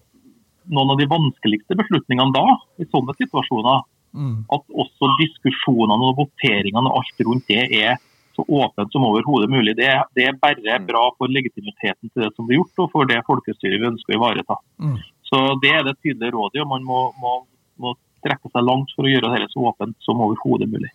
noen 0.72 0.94
av 0.94 1.00
de 1.02 1.10
vanskeligste 1.10 1.78
beslutningene 1.80 2.34
da, 2.36 2.46
i 2.82 2.86
sånne 2.90 3.16
situasjoner, 3.18 3.82
mm. 4.14 4.36
at 4.54 4.78
også 4.84 5.10
diskusjonene 5.20 6.12
og 6.12 6.22
voteringene 6.22 6.92
og 6.92 7.02
alt 7.02 7.26
rundt 7.26 7.50
det 7.50 7.66
er 7.82 7.98
så 8.36 8.46
åpent 8.48 8.94
som 8.94 9.04
overhodet 9.04 9.50
mulig. 9.52 9.76
Det, 9.80 9.90
det, 10.16 10.28
er 10.30 10.38
bare 10.40 10.78
mm. 10.80 10.88
bra 10.88 11.08
for 11.18 11.32
legitimiteten 11.32 12.12
til 12.12 12.26
det 12.26 12.32
som 12.36 12.48
blir 12.48 12.62
gjort, 12.62 12.86
og 12.86 12.94
for 12.94 13.10
det 13.10 13.20
folkestyret 13.28 13.82
vi 13.82 13.90
ønsker 13.92 14.16
å 14.16 14.20
ivareta. 14.20 14.60
Mm. 14.80 14.96
Så 15.28 15.42
Det 15.64 15.74
er 15.74 15.84
det 15.88 15.98
tydelige 16.00 16.36
rådet, 16.36 16.64
og 16.64 16.72
man 16.72 16.86
må, 16.88 17.02
må, 17.20 17.36
må 17.82 17.96
strekke 18.22 18.52
seg 18.54 18.66
langt 18.68 18.94
for 18.96 19.08
å 19.08 19.12
gjøre 19.12 19.34
dette 19.34 19.52
så 19.54 19.66
åpent 19.72 19.98
som 20.06 20.22
overhodet 20.24 20.70
mulig. 20.72 20.92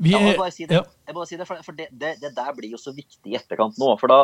Vi 0.00 0.14
jeg 0.14 0.24
må 0.24 0.32
bare 0.38 0.52
si 0.54 0.64
det, 0.64 0.78
ja. 0.78 1.24
si 1.28 1.36
det 1.36 1.46
for, 1.48 1.60
for 1.64 1.76
det, 1.76 1.90
det, 1.92 2.14
det, 2.22 2.30
der 2.36 2.54
blir 2.56 2.72
jo 2.72 2.78
så 2.80 2.92
viktig 2.96 3.32
i 3.32 3.36
etterkant 3.36 3.76
nå. 3.80 3.90
for 4.00 4.08
da, 4.08 4.20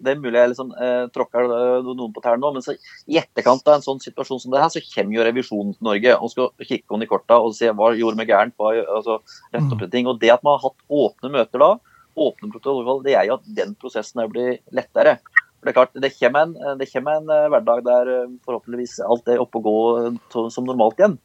Det 0.00 0.14
er 0.14 0.20
mulig 0.22 0.38
jeg 0.40 0.52
liksom, 0.54 0.70
eh, 0.72 1.04
tråkker 1.12 1.50
eh, 1.52 1.88
noen 1.88 2.14
på 2.14 2.22
tærne 2.24 2.40
nå, 2.40 2.54
men 2.54 2.64
så, 2.64 2.72
i 3.10 3.18
etterkant 3.20 3.66
av 3.68 3.76
en 3.76 3.84
sånn 3.84 4.00
situasjon 4.00 4.40
som 4.44 4.54
det 4.54 4.62
her, 4.62 4.72
så 4.72 4.82
kommer 4.86 5.18
jo 5.18 5.26
revisjonen 5.28 5.74
til 5.76 5.88
Norge 5.90 6.14
og 6.16 6.32
skal 6.32 6.48
kikke 6.62 6.94
henne 6.94 7.04
i 7.04 7.10
korta 7.10 7.40
og 7.44 7.52
se 7.58 7.68
hva 7.68 7.90
gjorde 7.98 8.22
vi 8.22 8.28
gærent. 8.30 8.56
Hva, 8.56 8.72
altså, 8.96 9.18
rett 9.52 9.68
opp 9.68 9.84
mm. 9.84 9.90
ting. 9.92 10.08
Og 10.08 10.22
Det 10.22 10.32
at 10.32 10.46
man 10.46 10.56
har 10.56 10.70
hatt 10.70 10.86
åpne 11.02 11.32
møter 11.34 11.64
da, 11.64 11.74
åpne 12.18 12.52
protokoller, 12.54 13.04
det 13.04 13.18
er 13.18 13.28
jo 13.28 13.36
at 13.36 13.52
den 13.58 13.76
prosessen 13.78 14.24
blir 14.32 14.56
lettere. 14.74 15.18
For 15.58 15.68
Det 15.68 15.74
er 15.74 15.76
klart, 15.76 16.00
det 16.00 16.14
kommer, 16.14 16.46
en, 16.46 16.78
det 16.80 16.88
kommer 16.88 17.18
en 17.18 17.34
eh, 17.34 17.50
hverdag 17.52 17.84
der 17.84 18.14
eh, 18.14 18.32
forhåpentligvis 18.46 18.96
alt 19.04 19.28
er 19.28 19.44
oppe 19.44 19.60
og 19.60 19.68
gå 19.68 20.48
som 20.54 20.64
normalt 20.64 21.02
igjen. 21.02 21.18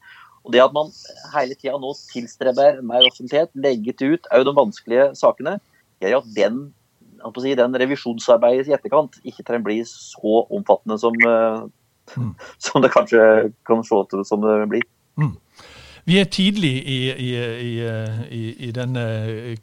Og 0.43 0.51
Det 0.51 0.63
at 0.63 0.73
man 0.75 0.91
hele 1.33 1.55
tida 1.55 1.77
nå 1.79 1.93
tilstreber 2.11 2.81
mer 2.83 3.05
offentlighet, 3.07 3.51
legger 3.55 4.15
ut 4.15 4.31
òg 4.35 4.47
de 4.47 4.55
vanskelige 4.57 5.11
sakene, 5.15 5.57
gjør 6.03 6.19
at 6.19 6.33
den, 6.35 6.57
si, 7.39 7.53
den 7.55 7.79
revisjonsarbeidet 7.79 8.67
i 8.67 8.75
etterkant 8.75 9.21
ikke 9.23 9.45
trenger 9.47 9.67
bli 9.69 9.79
så 9.87 10.43
omfattende 10.51 10.99
som, 10.99 11.15
eh, 11.15 11.63
mm. 12.17 12.33
som 12.65 12.83
det 12.83 12.91
kanskje 12.95 13.53
kan 13.67 13.85
se 13.87 14.03
ut 14.03 14.17
som 14.27 14.43
det 14.43 14.57
blir. 14.73 14.87
Mm. 15.15 15.37
Vi 16.03 16.17
er 16.19 16.27
tidlig 16.27 16.73
i, 16.83 16.99
i, 17.15 17.29
i, 18.27 18.41
i 18.67 18.71
denne 18.75 19.05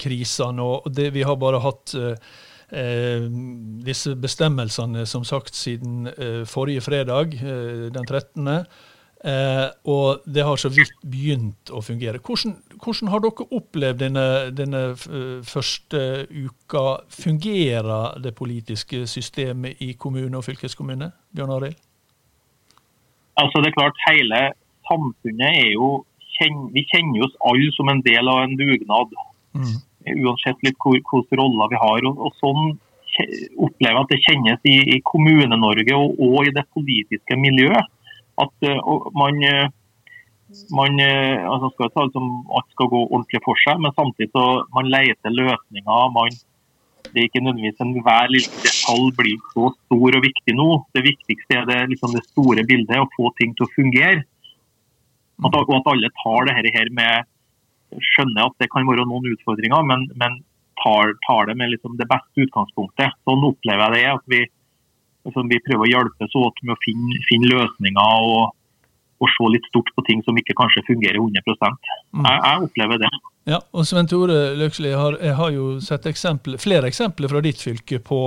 krisa 0.00 0.48
nå. 0.56 0.70
Det, 0.88 1.10
vi 1.12 1.26
har 1.28 1.36
bare 1.36 1.60
hatt 1.60 1.92
eh, 2.72 3.26
disse 3.84 4.14
bestemmelsene 4.16 5.04
som 5.08 5.26
sagt 5.28 5.58
siden 5.58 6.08
eh, 6.14 6.46
forrige 6.48 6.86
fredag, 6.86 7.36
eh, 7.36 7.90
den 7.92 8.08
13. 8.08 8.48
Eh, 9.20 9.66
og 9.84 10.22
det 10.24 10.44
har 10.48 10.56
så 10.56 10.70
vidt 10.72 10.94
begynt 11.04 11.68
å 11.76 11.82
fungere. 11.84 12.22
Hvordan, 12.24 12.54
hvordan 12.80 13.10
har 13.12 13.20
dere 13.20 13.46
opplevd 13.58 14.00
denne, 14.00 14.26
denne, 14.56 14.80
første 15.44 16.00
uka? 16.30 16.84
Fungerer 17.12 18.16
det 18.24 18.32
politiske 18.38 19.04
systemet 19.10 19.82
i 19.84 19.92
kommune 19.92 20.40
og 20.40 20.46
fylkeskommune? 20.48 21.10
Bjørn 21.36 21.52
Arild? 21.58 21.76
Altså 23.40 23.60
det 23.60 23.70
er 23.70 23.76
klart, 23.76 24.00
Hele 24.08 24.40
samfunnet 24.88 25.64
er 25.64 25.74
jo 25.74 26.04
Vi 26.40 26.82
kjenner 26.88 27.26
oss 27.26 27.34
alle 27.44 27.68
som 27.76 27.90
en 27.92 28.00
del 28.00 28.28
av 28.32 28.38
en 28.46 28.54
dugnad. 28.56 29.10
Mm. 29.52 29.74
Uansett 30.24 30.62
litt 30.64 30.78
hvilke 30.80 31.36
roller 31.36 31.68
vi 31.68 31.76
har. 31.76 32.06
og, 32.08 32.22
og 32.24 32.32
sånn 32.40 32.78
opplever 33.60 33.98
jeg 33.98 34.00
at 34.00 34.12
det 34.14 34.18
kjennes 34.24 34.62
i, 34.64 34.76
i 34.94 34.98
Kommune-Norge 35.04 35.96
og, 35.98 36.14
og 36.16 36.46
i 36.48 36.54
det 36.56 36.64
politiske 36.72 37.36
miljøet 37.36 37.90
at 38.44 38.66
eh, 38.66 38.92
man, 39.16 39.40
eh, 39.46 39.72
man 40.74 41.00
eh, 41.02 41.42
altså 41.46 41.70
skal 41.74 41.90
ta 41.94 42.06
liksom, 42.06 42.30
Alt 42.58 42.70
skal 42.74 42.92
gå 42.92 43.02
ordentlig 43.08 43.42
for 43.46 43.62
seg, 43.64 43.82
men 43.82 43.96
samtidig 43.96 44.30
så 44.34 44.46
man 44.76 44.90
leter 44.92 45.36
løsninger. 45.36 46.14
man 46.16 46.40
det 47.10 47.18
er 47.18 47.26
ikke 47.26 47.42
nødvendigvis 47.42 47.82
enhver 47.82 48.28
lille 48.30 48.60
detalj 48.62 49.08
blir 49.18 49.38
så 49.54 49.70
stor 49.74 50.16
og 50.18 50.22
viktig 50.22 50.54
nå. 50.54 50.68
Det 50.94 51.02
viktigste 51.06 51.56
er 51.58 51.64
det, 51.66 51.78
liksom 51.90 52.12
det 52.14 52.22
store 52.28 52.62
bildet, 52.68 53.00
å 53.00 53.08
få 53.16 53.32
ting 53.40 53.56
til 53.56 53.66
å 53.66 53.72
fungere. 53.74 54.22
At, 55.40 55.56
og 55.56 55.74
at 55.78 55.90
alle 55.90 56.10
tar 56.20 56.46
det 56.46 56.74
her 56.76 56.94
med 56.94 57.28
Skjønner 57.90 58.46
at 58.46 58.62
det 58.62 58.68
kan 58.70 58.86
være 58.86 59.02
noen 59.02 59.32
utfordringer, 59.32 59.82
men, 59.82 60.04
men 60.20 60.36
tar, 60.78 61.16
tar, 61.26 61.48
det 61.48 61.56
med 61.58 61.72
liksom 61.72 61.96
det 61.98 62.06
beste 62.06 62.44
utgangspunktet. 62.44 63.16
Sånn 63.26 63.42
opplever 63.48 63.96
jeg 63.98 64.04
det. 64.04 64.12
at 64.14 64.30
vi 64.30 64.44
Altså, 65.26 65.44
vi 65.50 65.60
prøver 65.66 65.84
å 65.84 65.90
hjelpes 65.90 66.38
åt 66.40 66.64
med 66.64 66.74
å 66.74 66.80
finne, 66.84 67.20
finne 67.28 67.50
løsninger 67.50 68.24
og, 68.30 68.54
og, 69.20 69.28
se 69.34 69.50
litt 69.52 69.68
stort 69.68 69.90
på 69.96 70.04
ting 70.08 70.24
som 70.24 70.38
ikke 70.40 70.56
kanskje 70.56 70.86
fungerer 70.88 71.20
100 71.20 71.44
mm. 71.44 72.24
jeg, 72.24 72.40
jeg 72.40 72.64
opplever 72.68 73.02
det. 73.02 73.12
Ja, 73.50 73.60
og 73.72 73.86
Sven 73.88 74.08
Tore 74.08 74.40
Løksli, 74.56 74.90
jeg 74.92 75.00
har, 75.00 75.16
jeg 75.20 75.36
har 75.36 75.54
jo 75.54 75.68
sett 75.84 76.08
eksempler, 76.08 76.60
flere 76.60 76.90
eksempler 76.90 77.32
fra 77.32 77.44
ditt 77.44 77.60
fylke 77.60 78.00
på 78.04 78.26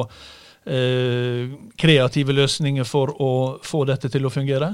eh, 0.66 1.54
kreative 1.80 2.36
løsninger 2.36 2.88
for 2.88 3.14
å 3.22 3.34
få 3.66 3.86
dette 3.90 4.10
til 4.14 4.26
å 4.26 4.34
fungere? 4.34 4.74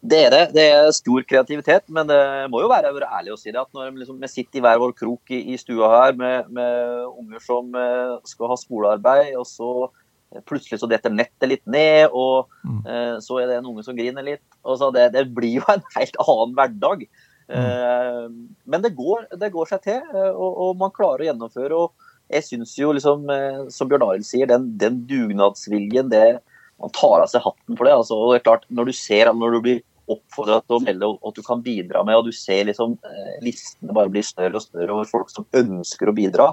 Det 0.00 0.18
er 0.26 0.30
det. 0.32 0.44
Det 0.56 0.62
er 0.72 0.90
stor 0.96 1.24
kreativitet, 1.28 1.84
men 1.92 2.08
det 2.08 2.20
må 2.52 2.62
jo 2.62 2.70
være 2.70 2.92
ærlig 3.04 3.34
å 3.34 3.40
si 3.40 3.50
det. 3.52 3.60
at 3.60 3.68
Når 3.76 3.92
liksom, 3.98 4.16
vi 4.20 4.30
sitter 4.32 4.60
i 4.60 4.62
hver 4.64 4.78
vår 4.80 4.94
krok 4.96 5.32
i, 5.36 5.42
i 5.52 5.58
stua 5.60 5.90
her 5.92 6.16
med, 6.16 6.48
med 6.48 7.04
unger 7.10 7.42
som 7.44 7.68
eh, 7.76 8.16
skal 8.28 8.48
ha 8.48 8.56
skolearbeid, 8.56 9.34
og 9.36 9.44
så 9.48 9.90
Plutselig 10.46 10.78
så 10.78 10.86
detter 10.86 11.10
nettet 11.10 11.48
litt 11.50 11.64
ned, 11.66 12.12
og 12.14 12.46
mm. 12.62 12.82
eh, 12.86 13.16
så 13.24 13.40
er 13.40 13.50
det 13.50 13.56
en 13.58 13.72
unge 13.72 13.82
som 13.86 13.96
griner 13.98 14.22
litt. 14.26 14.44
og 14.62 14.78
så 14.78 14.92
det, 14.94 15.08
det 15.16 15.24
blir 15.34 15.58
jo 15.58 15.66
en 15.72 15.82
helt 15.96 16.20
annen 16.22 16.54
hverdag. 16.58 17.08
Mm. 17.50 17.58
Eh, 17.58 18.30
men 18.64 18.82
det 18.82 18.94
går, 18.94 19.26
det 19.40 19.50
går, 19.50 19.66
seg 19.72 19.82
til, 19.82 19.98
eh, 20.14 20.30
og, 20.30 20.50
og, 20.54 20.78
man 20.78 20.94
klarer 20.94 21.24
å 21.24 21.30
gjennomføre. 21.30 21.82
og 21.82 22.08
jeg 22.30 22.46
synes 22.46 22.76
jo, 22.78 22.92
liksom, 22.94 23.26
eh, 23.34 23.62
som 23.74 23.90
Bjørn 23.90 24.06
Arild 24.06 24.26
sier, 24.28 24.46
den, 24.50 24.70
den, 24.78 25.02
dugnadsviljen 25.10 26.12
det, 26.12 26.40
Man 26.80 26.92
tar 26.96 27.20
av 27.20 27.28
seg 27.28 27.42
hatten 27.44 27.76
for 27.76 27.84
det. 27.84 27.92
Altså, 27.92 28.16
og 28.16 28.30
det 28.32 28.38
er 28.38 28.44
klart, 28.46 28.62
Når 28.72 28.88
du 28.88 28.92
ser, 28.96 29.28
når 29.36 29.52
du 29.52 29.58
blir 29.66 29.82
oppfordret 30.10 30.64
til 30.64 30.78
å 30.78 30.82
melde 30.82 31.10
at 31.28 31.36
du 31.36 31.42
kan 31.44 31.60
bidra 31.62 32.00
med, 32.06 32.16
og 32.16 32.30
du 32.30 32.32
ser 32.34 32.64
liksom 32.66 32.96
listene 33.44 33.94
bare 33.94 34.10
blir 34.10 34.24
større 34.24 34.56
og 34.56 34.64
større 34.64 34.94
over 34.94 35.10
folk 35.10 35.28
som 35.30 35.44
ønsker 35.54 36.08
å 36.08 36.14
bidra, 36.16 36.48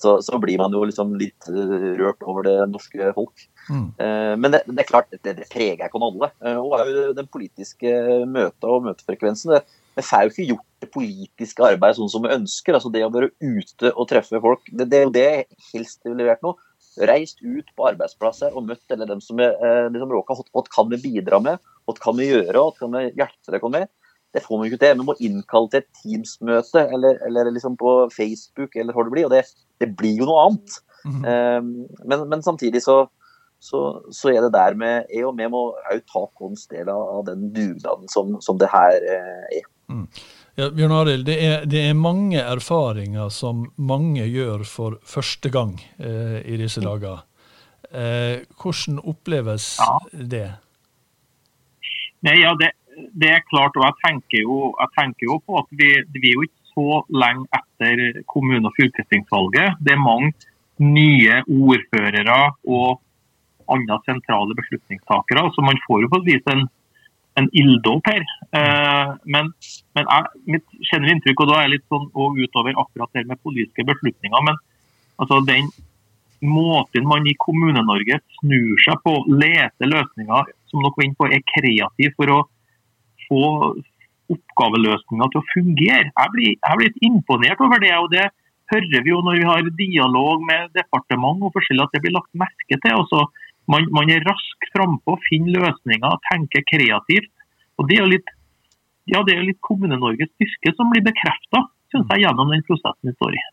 så, 0.00 0.14
så, 0.24 0.38
blir 0.40 0.58
man 0.60 0.72
jo 0.72 0.80
liksom 0.88 1.12
litt 1.20 1.48
eh, 1.50 1.74
rørt 1.98 2.24
over 2.24 2.46
det 2.46 2.56
norske 2.72 3.10
folk. 3.16 3.44
Mm. 3.68 3.84
Uh, 4.00 4.32
men 4.40 4.54
det, 4.54 4.62
det, 4.70 4.78
er 4.82 4.88
klart, 4.88 5.12
det, 5.12 5.34
det 5.36 5.48
preger 5.52 5.86
ikke 5.86 6.00
alle. 6.06 6.30
Uh, 6.40 6.56
og 6.62 7.12
den 7.18 7.28
politiske 7.32 7.92
møta 8.30 8.70
og 8.72 8.86
møtefrekvensen 8.88 9.52
det, 9.54 9.60
det 9.98 10.06
får 10.06 10.24
jo 10.24 10.32
ikke 10.32 10.48
gjort 10.54 10.66
det 10.80 10.90
politiske 10.94 11.66
arbeidet 11.66 12.00
sånn 12.00 12.12
som 12.12 12.24
vi 12.24 12.32
ønsker. 12.32 12.78
altså 12.78 12.92
Det 12.94 13.04
å 13.04 13.12
være 13.12 13.30
ute 13.44 13.92
og 13.92 14.08
treffe 14.08 14.40
folk. 14.40 14.64
Det, 14.72 14.88
det 14.88 15.02
er 15.02 15.06
jo 15.06 15.14
det 15.18 15.28
helst 15.74 16.00
ville 16.08 16.28
vært 16.30 16.44
nå. 16.46 16.54
Reist 17.06 17.44
ut 17.44 17.68
på 17.76 17.86
arbeidsplasser 17.92 18.56
og 18.56 18.66
møtt 18.66 18.94
eller 18.94 19.08
dem 19.10 19.20
som 19.22 19.38
er 19.44 19.52
liksom 19.92 20.16
råka. 20.16 20.38
Hva 20.48 20.64
kan 20.72 20.88
vi 20.90 21.02
bidra 21.04 21.38
med? 21.44 21.60
Hva 21.84 21.96
kan 22.00 22.16
vi 22.16 22.30
gjøre? 22.30 22.56
Hva 22.56 22.72
kan 22.78 22.96
vi 22.96 23.10
hjelpe 23.10 23.52
dere 23.52 23.72
med? 23.76 23.90
Det 24.34 24.42
får 24.44 24.60
vi 24.60 24.70
ikke 24.70 24.80
til. 24.82 24.98
Vi 25.00 25.06
må 25.08 25.16
innkalle 25.18 25.70
til 25.72 25.82
et 25.82 26.02
Teams-møte 26.02 26.84
eller, 26.94 27.18
eller 27.26 27.50
liksom 27.50 27.76
på 27.80 27.94
Facebook, 28.14 28.76
eller 28.76 28.94
hva 28.94 29.06
det 29.06 29.14
blir. 29.14 29.26
Og 29.26 29.34
det, 29.34 29.44
det 29.82 29.90
blir 29.98 30.20
jo 30.22 30.28
noe 30.28 30.44
annet. 30.46 30.76
Mm 31.04 31.16
-hmm. 31.16 31.58
um, 31.58 31.86
men, 32.04 32.28
men, 32.28 32.42
samtidig 32.42 32.82
så, 32.82 33.08
så, 33.58 34.02
så, 34.12 34.28
er 34.28 34.40
det 34.40 34.52
der 34.52 34.74
med 34.74 35.04
Jeg 35.14 35.24
og 35.26 35.38
vi 35.38 35.48
må 35.48 35.74
òg 35.92 36.02
ta 36.12 36.26
vår 36.40 36.54
del 36.70 36.88
av 36.88 37.24
den 37.26 37.52
dugnaden 37.54 38.08
som, 38.08 38.40
som 38.40 38.58
det 38.58 38.68
her 38.68 38.92
eh, 38.92 39.58
er. 39.58 39.66
Mm. 39.88 40.06
Ja, 40.54 40.70
Bjørn 40.70 40.92
Arild, 40.92 41.26
det, 41.26 41.64
det, 41.70 41.80
er 41.88 41.94
mange 41.94 42.38
erfaringer 42.38 43.28
som 43.28 43.72
mange 43.76 44.26
gjør 44.26 44.64
for 44.64 44.98
første 45.02 45.50
gang 45.50 45.80
eh, 45.98 46.42
i 46.44 46.56
disse 46.56 46.80
dager. 46.80 47.22
Eh, 47.90 48.42
hvordan 48.60 49.00
oppleves 49.02 49.78
ja. 49.78 49.98
det? 50.12 50.48
Nei, 52.26 52.36
ja, 52.42 52.52
det, 52.60 52.74
det 52.96 53.30
er 53.30 53.46
klart, 53.48 53.76
og 53.78 53.84
jeg 53.86 53.98
tenker 54.04 54.42
jo, 54.42 54.56
jeg 54.80 54.92
tenker 54.98 55.28
jo 55.28 55.38
på 55.46 55.58
at 55.60 55.68
vi, 55.78 55.90
vi, 56.14 56.30
er 56.30 56.34
jo 56.34 56.46
ikke 56.46 56.72
så 56.72 57.02
lenge 57.22 57.46
etter 57.58 58.22
kommune- 58.30 58.70
og 58.70 58.74
fylkestingsvalget. 58.78 59.78
Det 59.84 59.94
er 59.94 60.02
mange 60.02 60.32
nye 60.80 61.40
ordførere 61.46 62.40
og 62.66 63.00
andre 63.70 63.98
sentrale 64.06 64.56
beslutningstakere. 64.58 65.48
Så 65.54 65.64
man 65.66 65.78
får 65.86 66.04
jo 66.04 66.12
på 66.12 66.20
et 66.22 66.30
vis 66.30 66.50
en, 66.50 66.64
en 67.38 67.50
ilddåp 67.62 68.10
her. 68.10 68.24
Eh, 68.58 69.12
men, 69.34 69.52
men 69.98 70.10
jeg, 70.10 70.42
mitt 70.56 70.66
generelle 70.88 71.18
inntrykk, 71.18 71.44
og 71.44 71.52
da 71.52 71.58
er 71.58 71.68
jeg 71.68 71.76
litt 71.76 71.86
sånn 71.92 72.08
og 72.10 72.40
utover 72.40 72.82
akkurat 72.82 73.14
det 73.14 73.26
med 73.30 73.42
politiske 73.44 73.86
beslutninger, 73.86 74.46
men 74.48 74.58
altså 75.20 75.42
den 75.46 75.70
måten 76.40 77.04
man 77.04 77.26
i 77.28 77.36
Kommune-Norge 77.36 78.22
snur 78.38 78.78
seg 78.80 79.02
på, 79.04 79.12
leter 79.28 79.90
løsninger 79.90 80.54
som 80.70 80.80
dere 80.80 80.96
var 80.96 81.04
inne 81.04 81.18
på, 81.18 81.28
er 81.28 81.50
kreativ 81.52 82.14
for 82.16 82.32
å 82.32 82.38
få, 83.30 83.46
oppgaveløsninga 84.30 85.28
til 85.30 85.40
å 85.40 85.48
fungere. 85.50 86.10
Jeg 86.10 86.32
blir, 86.34 86.52
jeg 86.54 86.78
blir 86.80 87.06
imponert 87.08 87.62
over 87.64 87.82
det. 87.82 87.94
og 87.98 88.10
det 88.12 88.28
hører 88.70 89.04
vi 89.04 89.12
jo 89.12 89.20
når 89.26 89.40
vi 89.40 89.48
har 89.48 89.70
dialog 89.78 90.44
med 90.46 90.70
departement 90.78 91.42
og 91.46 91.54
forskjellig 91.56 91.86
at 91.86 91.96
det 91.96 92.02
blir 92.04 92.14
lagt 92.14 92.30
merke 92.38 92.78
til. 92.78 92.96
Også 93.02 93.24
man, 93.70 93.86
man 93.94 94.10
er 94.12 94.24
raskt 94.26 94.70
frampå, 94.74 95.18
finner 95.28 95.66
løsninger, 95.66 96.18
tenker 96.30 96.66
kreativt. 96.70 97.30
og 97.78 97.88
Det 97.88 97.98
er 97.98 98.04
jo 98.04 98.14
litt, 98.14 98.34
ja, 99.10 99.22
litt 99.26 99.60
Kommune-Norges 99.66 100.32
styrke 100.36 100.74
som 100.76 100.90
blir 100.92 101.04
bekrefta 101.06 101.66
gjennom 101.90 102.52
den 102.54 102.62
prosessen 102.66 103.10
vi 103.10 103.16
står 103.16 103.34
i. 103.34 103.46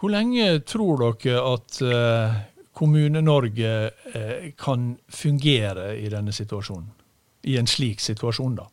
Hvor 0.00 0.10
lenge 0.10 0.46
tror 0.66 1.04
dere 1.04 1.42
at 1.44 1.76
uh, 1.84 2.38
Kommune-Norge 2.74 3.74
uh, 4.16 4.48
kan 4.58 4.94
fungere 5.06 5.92
i 6.00 6.08
denne 6.10 6.34
situasjonen? 6.34 6.88
I 7.46 7.56
en 7.60 7.68
slik 7.70 8.02
situasjon, 8.04 8.58
da? 8.58 8.66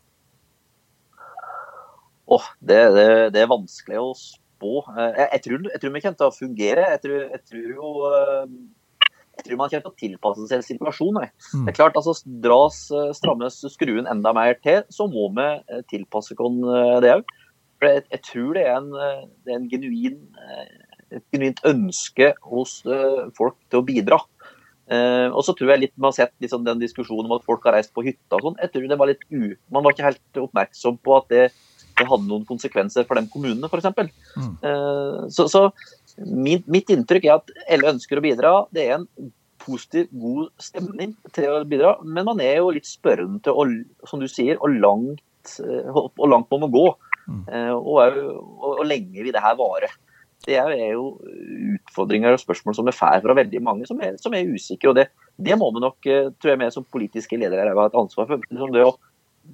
Oh, 2.27 2.43
det, 2.59 2.79
det, 2.95 3.07
det, 3.35 3.43
er 3.43 3.51
vanskelig 3.51 4.01
å 4.01 4.09
spå. 4.19 4.81
Eh, 4.91 5.13
jeg, 5.13 5.27
jeg, 5.31 5.43
tror, 5.45 5.69
jeg 5.71 5.81
tror, 5.83 5.93
vi 5.93 6.01
kommer 6.03 6.19
til 6.19 6.27
å 6.27 6.35
fungere. 6.35 6.89
Jeg 6.95 7.03
tror, 7.05 7.21
jeg 7.31 7.43
tror 7.47 7.69
jo 7.71 7.91
jeg 9.37 9.45
tror 9.45 9.59
man 9.59 9.69
kommer 9.69 9.85
til 9.85 9.91
å 9.93 10.01
tilpasse 10.01 10.47
seg 10.49 10.65
situasjonen. 10.65 11.29
Mm. 11.53 11.65
Det 11.67 11.71
er 11.71 11.77
klart, 11.77 11.97
altså, 11.99 12.15
Dras, 12.43 12.79
strammes 13.19 13.59
skruen 13.69 14.09
enda 14.09 14.33
mer 14.35 14.57
til, 14.65 14.81
så 14.91 15.05
må 15.11 15.27
vi 15.37 15.47
tilpasse 15.93 16.33
oss 16.33 16.57
det 17.05 17.13
òg. 17.19 17.35
Jeg, 17.85 18.01
jeg, 18.09 18.21
tror 18.25 18.57
det 18.57 18.63
er 18.65 18.79
en, 18.79 18.89
det 19.45 19.53
er 19.53 19.59
en 19.59 19.69
genuin 19.69 20.17
et 21.13 21.23
genuint 21.31 21.61
ønske 21.69 22.31
hos 22.49 22.79
folk 23.37 23.59
til 23.69 23.79
å 23.79 23.85
bidra. 23.85 24.17
Uh, 24.87 25.27
og 25.35 25.41
så 25.43 25.51
tror 25.51 25.73
jeg 25.73 25.81
litt 25.81 25.91
Man 25.99 26.13
har 26.13 26.15
sett 26.15 26.31
liksom, 26.39 26.61
den 26.63 26.79
diskusjonen 26.79 27.27
om 27.27 27.33
at 27.35 27.43
folk 27.43 27.65
har 27.67 27.75
reist 27.75 27.91
på 27.91 28.05
hytta 28.05 28.37
og 28.37 28.45
sånn. 28.45 28.59
jeg 28.61 28.71
tror 28.71 28.85
det 28.87 28.97
var 29.01 29.09
litt 29.09 29.25
u... 29.27 29.49
Man 29.73 29.83
var 29.83 29.91
ikke 29.91 30.05
helt 30.05 30.39
oppmerksom 30.45 30.99
på 31.03 31.17
at 31.17 31.27
det, 31.33 31.41
det 31.99 32.07
hadde 32.07 32.29
noen 32.29 32.45
konsekvenser 32.47 33.07
for 33.09 33.19
de 33.19 33.27
kommunene, 33.33 33.67
f.eks. 33.67 33.89
Mm. 34.37 34.53
Uh, 34.63 35.25
så, 35.33 35.49
så 35.51 35.65
min, 36.23 36.63
mitt 36.71 36.93
inntrykk 36.93 37.27
er 37.27 37.35
at 37.35 37.51
alle 37.67 37.91
ønsker 37.97 38.21
å 38.21 38.23
bidra. 38.23 38.53
Det 38.71 38.85
er 38.85 38.95
en 39.01 39.31
positiv, 39.61 40.07
god 40.15 40.47
stemning 40.63 41.17
til 41.35 41.51
å 41.51 41.61
bidra. 41.67 41.97
Men 42.07 42.29
man 42.31 42.41
er 42.45 42.61
jo 42.61 42.71
litt 42.77 42.87
spørrende 42.87 43.43
til, 43.43 43.75
som 44.07 44.23
du 44.23 44.29
sier, 44.31 44.55
og 44.63 44.71
langt, 44.79 45.57
og 45.99 46.25
langt 46.31 46.53
man 46.53 46.71
gå. 46.71 46.87
Mm. 47.27 47.43
Og, 47.75 47.97
og, 47.99 48.71
og, 48.71 48.83
lenge 48.87 49.19
vil 49.19 49.35
det 49.35 49.43
her 49.43 49.57
vare 49.59 49.91
det 50.45 50.57
er 50.57 50.93
jo 50.93 51.17
utfordringer 51.97 52.35
og 52.35 52.41
spørsmål 52.41 52.75
som 52.77 52.87
er 52.87 52.95
får 52.95 53.21
fra 53.23 53.35
veldig 53.37 53.61
mange 53.63 53.87
som 53.89 53.99
er, 54.01 54.17
som 54.21 54.33
er 54.33 54.47
usikre. 54.47 54.89
og 54.89 54.95
det, 54.95 55.07
det, 55.37 55.57
må 55.57 55.71
vi 55.73 55.81
nok, 55.81 55.97
eh, 56.05 56.29
tror 56.37 56.53
jeg 56.53 56.61
vi 56.61 56.71
som 56.71 56.85
politiske 56.85 57.37
ledere 57.37 57.73
ha 57.73 57.85
et 57.87 57.97
ansvar 57.97 58.27
for. 58.27 58.41
Liksom 58.49 58.73
det 58.73 58.85
å 58.85 58.97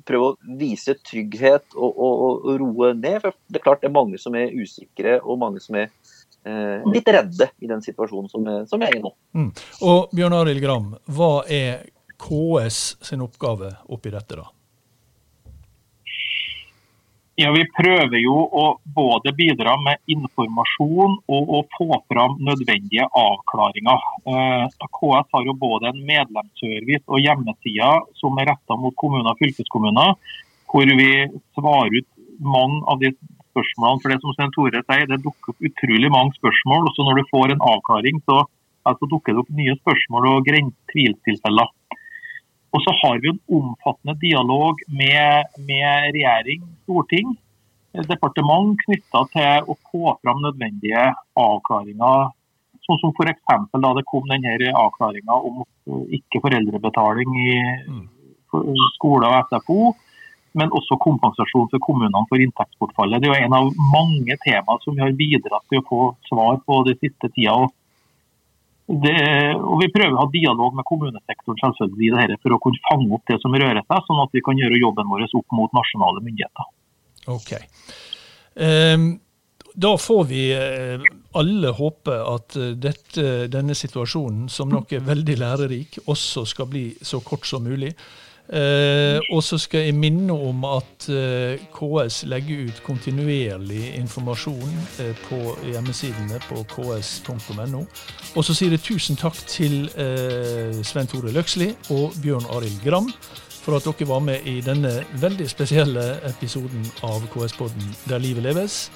prøve 0.06 0.32
å 0.32 0.58
vise 0.58 0.96
trygghet 1.06 1.76
og, 1.76 1.92
og, 1.92 2.24
og, 2.48 2.52
roe 2.60 2.94
ned. 2.98 3.22
for 3.22 3.34
Det 3.48 3.60
er 3.62 3.64
klart 3.64 3.82
det 3.82 3.92
er 3.92 3.96
mange 3.96 4.20
som 4.20 4.36
er 4.36 4.54
usikre 4.54 5.20
og 5.22 5.40
mange 5.40 5.62
som 5.64 5.78
er 5.78 5.90
eh, 6.46 6.84
litt 6.90 7.08
redde 7.08 7.50
i 7.62 7.70
den 7.70 7.84
situasjonen 7.86 8.30
som, 8.32 8.48
er, 8.48 8.66
vi 8.68 8.90
er 8.90 8.98
i 8.98 9.04
nå. 9.04 9.14
Mm. 9.38 9.52
Og 9.90 10.14
Bjørn 10.16 10.40
Arild 10.42 10.64
Gram, 10.64 10.92
hva 11.06 11.34
er 11.48 11.86
KS 12.24 12.82
sin 13.04 13.24
oppgave 13.26 13.74
oppi 13.92 14.14
dette? 14.14 14.40
da? 14.40 14.50
Ja, 17.36 17.50
Vi 17.50 17.64
prøver 17.74 18.20
jo 18.22 18.36
å 18.46 18.64
både 18.94 19.32
bidra 19.34 19.74
med 19.82 19.98
informasjon 20.14 21.16
og 21.34 21.54
å 21.58 21.62
få 21.74 21.88
fram 22.12 22.36
nødvendige 22.46 23.08
avklaringer. 23.10 24.04
Eh, 24.30 24.66
KS 25.00 25.32
har 25.34 25.48
jo 25.48 25.56
både 25.58 25.90
en 25.90 26.04
medlemsservice 26.06 27.10
og 27.10 27.24
hjemmesider 27.26 28.06
som 28.22 28.38
er 28.38 28.52
retta 28.52 28.78
mot 28.78 28.94
kommuner 29.02 29.32
og 29.34 29.42
fylkeskommuner, 29.42 30.14
hvor 30.70 30.94
vi 31.02 31.10
svarer 31.58 31.98
ut 31.98 32.10
mange 32.38 32.84
av 32.86 33.02
de 33.02 33.10
spørsmålene. 33.50 34.04
For 34.04 34.14
det 34.14 34.22
som 34.22 34.38
Svein 34.38 34.54
Tore 34.54 34.84
sier, 34.86 35.10
det 35.10 35.24
dukker 35.26 35.56
opp 35.56 35.70
utrolig 35.72 36.14
mange 36.14 36.38
spørsmål. 36.38 36.86
og 36.86 36.94
så 36.94 37.08
Når 37.08 37.18
du 37.18 37.32
får 37.34 37.56
en 37.56 37.66
avklaring, 37.74 38.22
så 38.30 38.44
altså, 38.86 39.10
dukker 39.10 39.34
det 39.34 39.42
opp 39.42 39.50
nye 39.58 39.74
spørsmål 39.82 40.30
og 40.36 40.54
tvilstilfeller. 40.94 41.74
Og 42.74 42.82
så 42.82 42.94
har 43.04 43.20
vi 43.22 43.30
en 43.30 43.42
omfattende 43.54 44.16
dialog 44.22 44.80
med, 44.90 45.50
med 45.68 46.14
regjering, 46.16 46.64
storting, 46.86 47.36
departement 48.10 48.80
knytta 48.86 49.26
til 49.34 49.68
å 49.70 49.76
få 49.92 50.16
fram 50.24 50.42
nødvendige 50.42 51.04
avklaringer. 51.38 52.32
Sånn 52.84 53.00
som 53.00 53.14
f.eks. 53.14 53.44
da 53.78 53.92
det 53.96 54.06
kom 54.10 54.26
denne 54.32 54.72
avklaringa 54.74 55.38
om 55.38 55.62
ikke 56.18 56.42
foreldrebetaling 56.44 57.38
i 57.46 57.54
skole 58.98 59.30
og 59.30 59.54
SFO, 59.54 59.94
men 60.58 60.74
også 60.78 60.98
kompensasjon 61.02 61.70
for 61.72 61.82
kommunene 61.82 62.26
for 62.30 62.42
inntektsbortfallet. 62.42 63.22
Det 63.22 63.30
er 63.30 63.40
jo 63.40 63.46
en 63.48 63.56
av 63.58 63.70
mange 63.94 64.38
temaer 64.44 64.84
som 64.84 64.98
vi 64.98 65.02
har 65.02 65.16
bidratt 65.18 65.66
til 65.70 65.82
å 65.82 65.88
få 65.88 66.02
svar 66.28 66.60
på 66.66 66.82
de 66.90 66.98
siste 67.00 67.30
tida. 67.34 67.70
Det, 68.84 69.16
og 69.56 69.78
Vi 69.80 69.88
prøver 69.96 70.16
å 70.18 70.26
ha 70.26 70.30
dialog 70.32 70.74
med 70.76 70.86
kommunesektoren 70.90 71.60
selvfølgelig 71.62 72.10
i 72.10 72.16
dette 72.18 72.42
for 72.44 72.56
å 72.56 72.62
kunne 72.64 72.82
fange 72.90 73.08
opp 73.16 73.24
det 73.32 73.40
som 73.40 73.56
rører 73.56 73.80
seg, 73.80 74.08
sånn 74.08 74.24
at 74.26 74.36
vi 74.36 74.44
kan 74.44 74.60
gjøre 74.60 74.82
jobben 74.82 75.12
vår 75.12 75.24
opp 75.30 75.56
mot 75.56 75.78
nasjonale 75.78 76.24
myndigheter. 76.26 76.68
Ok. 77.32 77.54
Um, 78.60 79.06
da 79.74 79.98
får 79.98 80.24
vi 80.30 80.42
eh, 80.54 81.02
alle 81.40 81.72
håpe 81.74 82.14
at 82.14 82.58
eh, 82.60 82.76
dette, 82.78 83.48
denne 83.50 83.74
situasjonen, 83.78 84.46
som 84.52 84.70
nok 84.70 84.94
er 84.94 85.08
veldig 85.08 85.38
lærerik, 85.42 85.98
også 86.06 86.46
skal 86.50 86.70
bli 86.70 86.84
så 87.02 87.24
kort 87.26 87.48
som 87.50 87.66
mulig. 87.66 87.94
Eh, 88.44 89.22
og 89.32 89.40
så 89.44 89.58
skal 89.58 89.86
jeg 89.88 89.96
minne 89.96 90.36
om 90.36 90.66
at 90.68 91.08
eh, 91.08 91.62
KS 91.72 92.24
legger 92.28 92.68
ut 92.68 92.82
kontinuerlig 92.84 93.94
informasjon 94.02 94.74
eh, 95.00 95.14
på 95.30 95.40
hjemmesidene 95.70 96.42
på 96.50 96.66
ks.no. 96.74 97.86
Og 98.36 98.44
så 98.44 98.58
sier 98.58 98.76
jeg 98.76 98.84
tusen 98.84 99.20
takk 99.20 99.40
til 99.48 99.88
eh, 99.96 100.76
Svein 100.84 101.08
Tore 101.08 101.32
Løksli 101.32 101.72
og 101.96 102.20
Bjørn 102.20 102.50
Arild 102.52 102.84
Gram 102.84 103.10
for 103.64 103.78
at 103.78 103.88
dere 103.88 104.10
var 104.10 104.20
med 104.20 104.44
i 104.50 104.60
denne 104.64 104.92
veldig 105.22 105.48
spesielle 105.48 106.04
episoden 106.28 106.84
av 107.08 107.24
KS-podden 107.32 107.94
Der 108.12 108.20
livet 108.20 108.44
leves. 108.44 108.90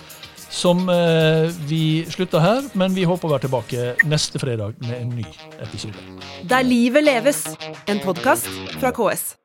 Som 0.50 0.90
eh, 0.90 1.50
vi 1.68 2.06
slutter 2.10 2.40
her, 2.44 2.70
men 2.74 2.96
vi 2.96 3.04
håper 3.08 3.28
å 3.28 3.34
være 3.36 3.48
tilbake 3.48 4.08
neste 4.08 4.40
fredag 4.42 4.78
med 4.86 4.96
en 5.02 5.12
ny 5.20 5.26
episode. 5.60 6.06
Der 6.48 6.64
livet 6.68 7.04
leves, 7.04 7.44
en 7.88 8.00
podkast 8.04 8.48
fra 8.80 8.94
KS. 8.96 9.36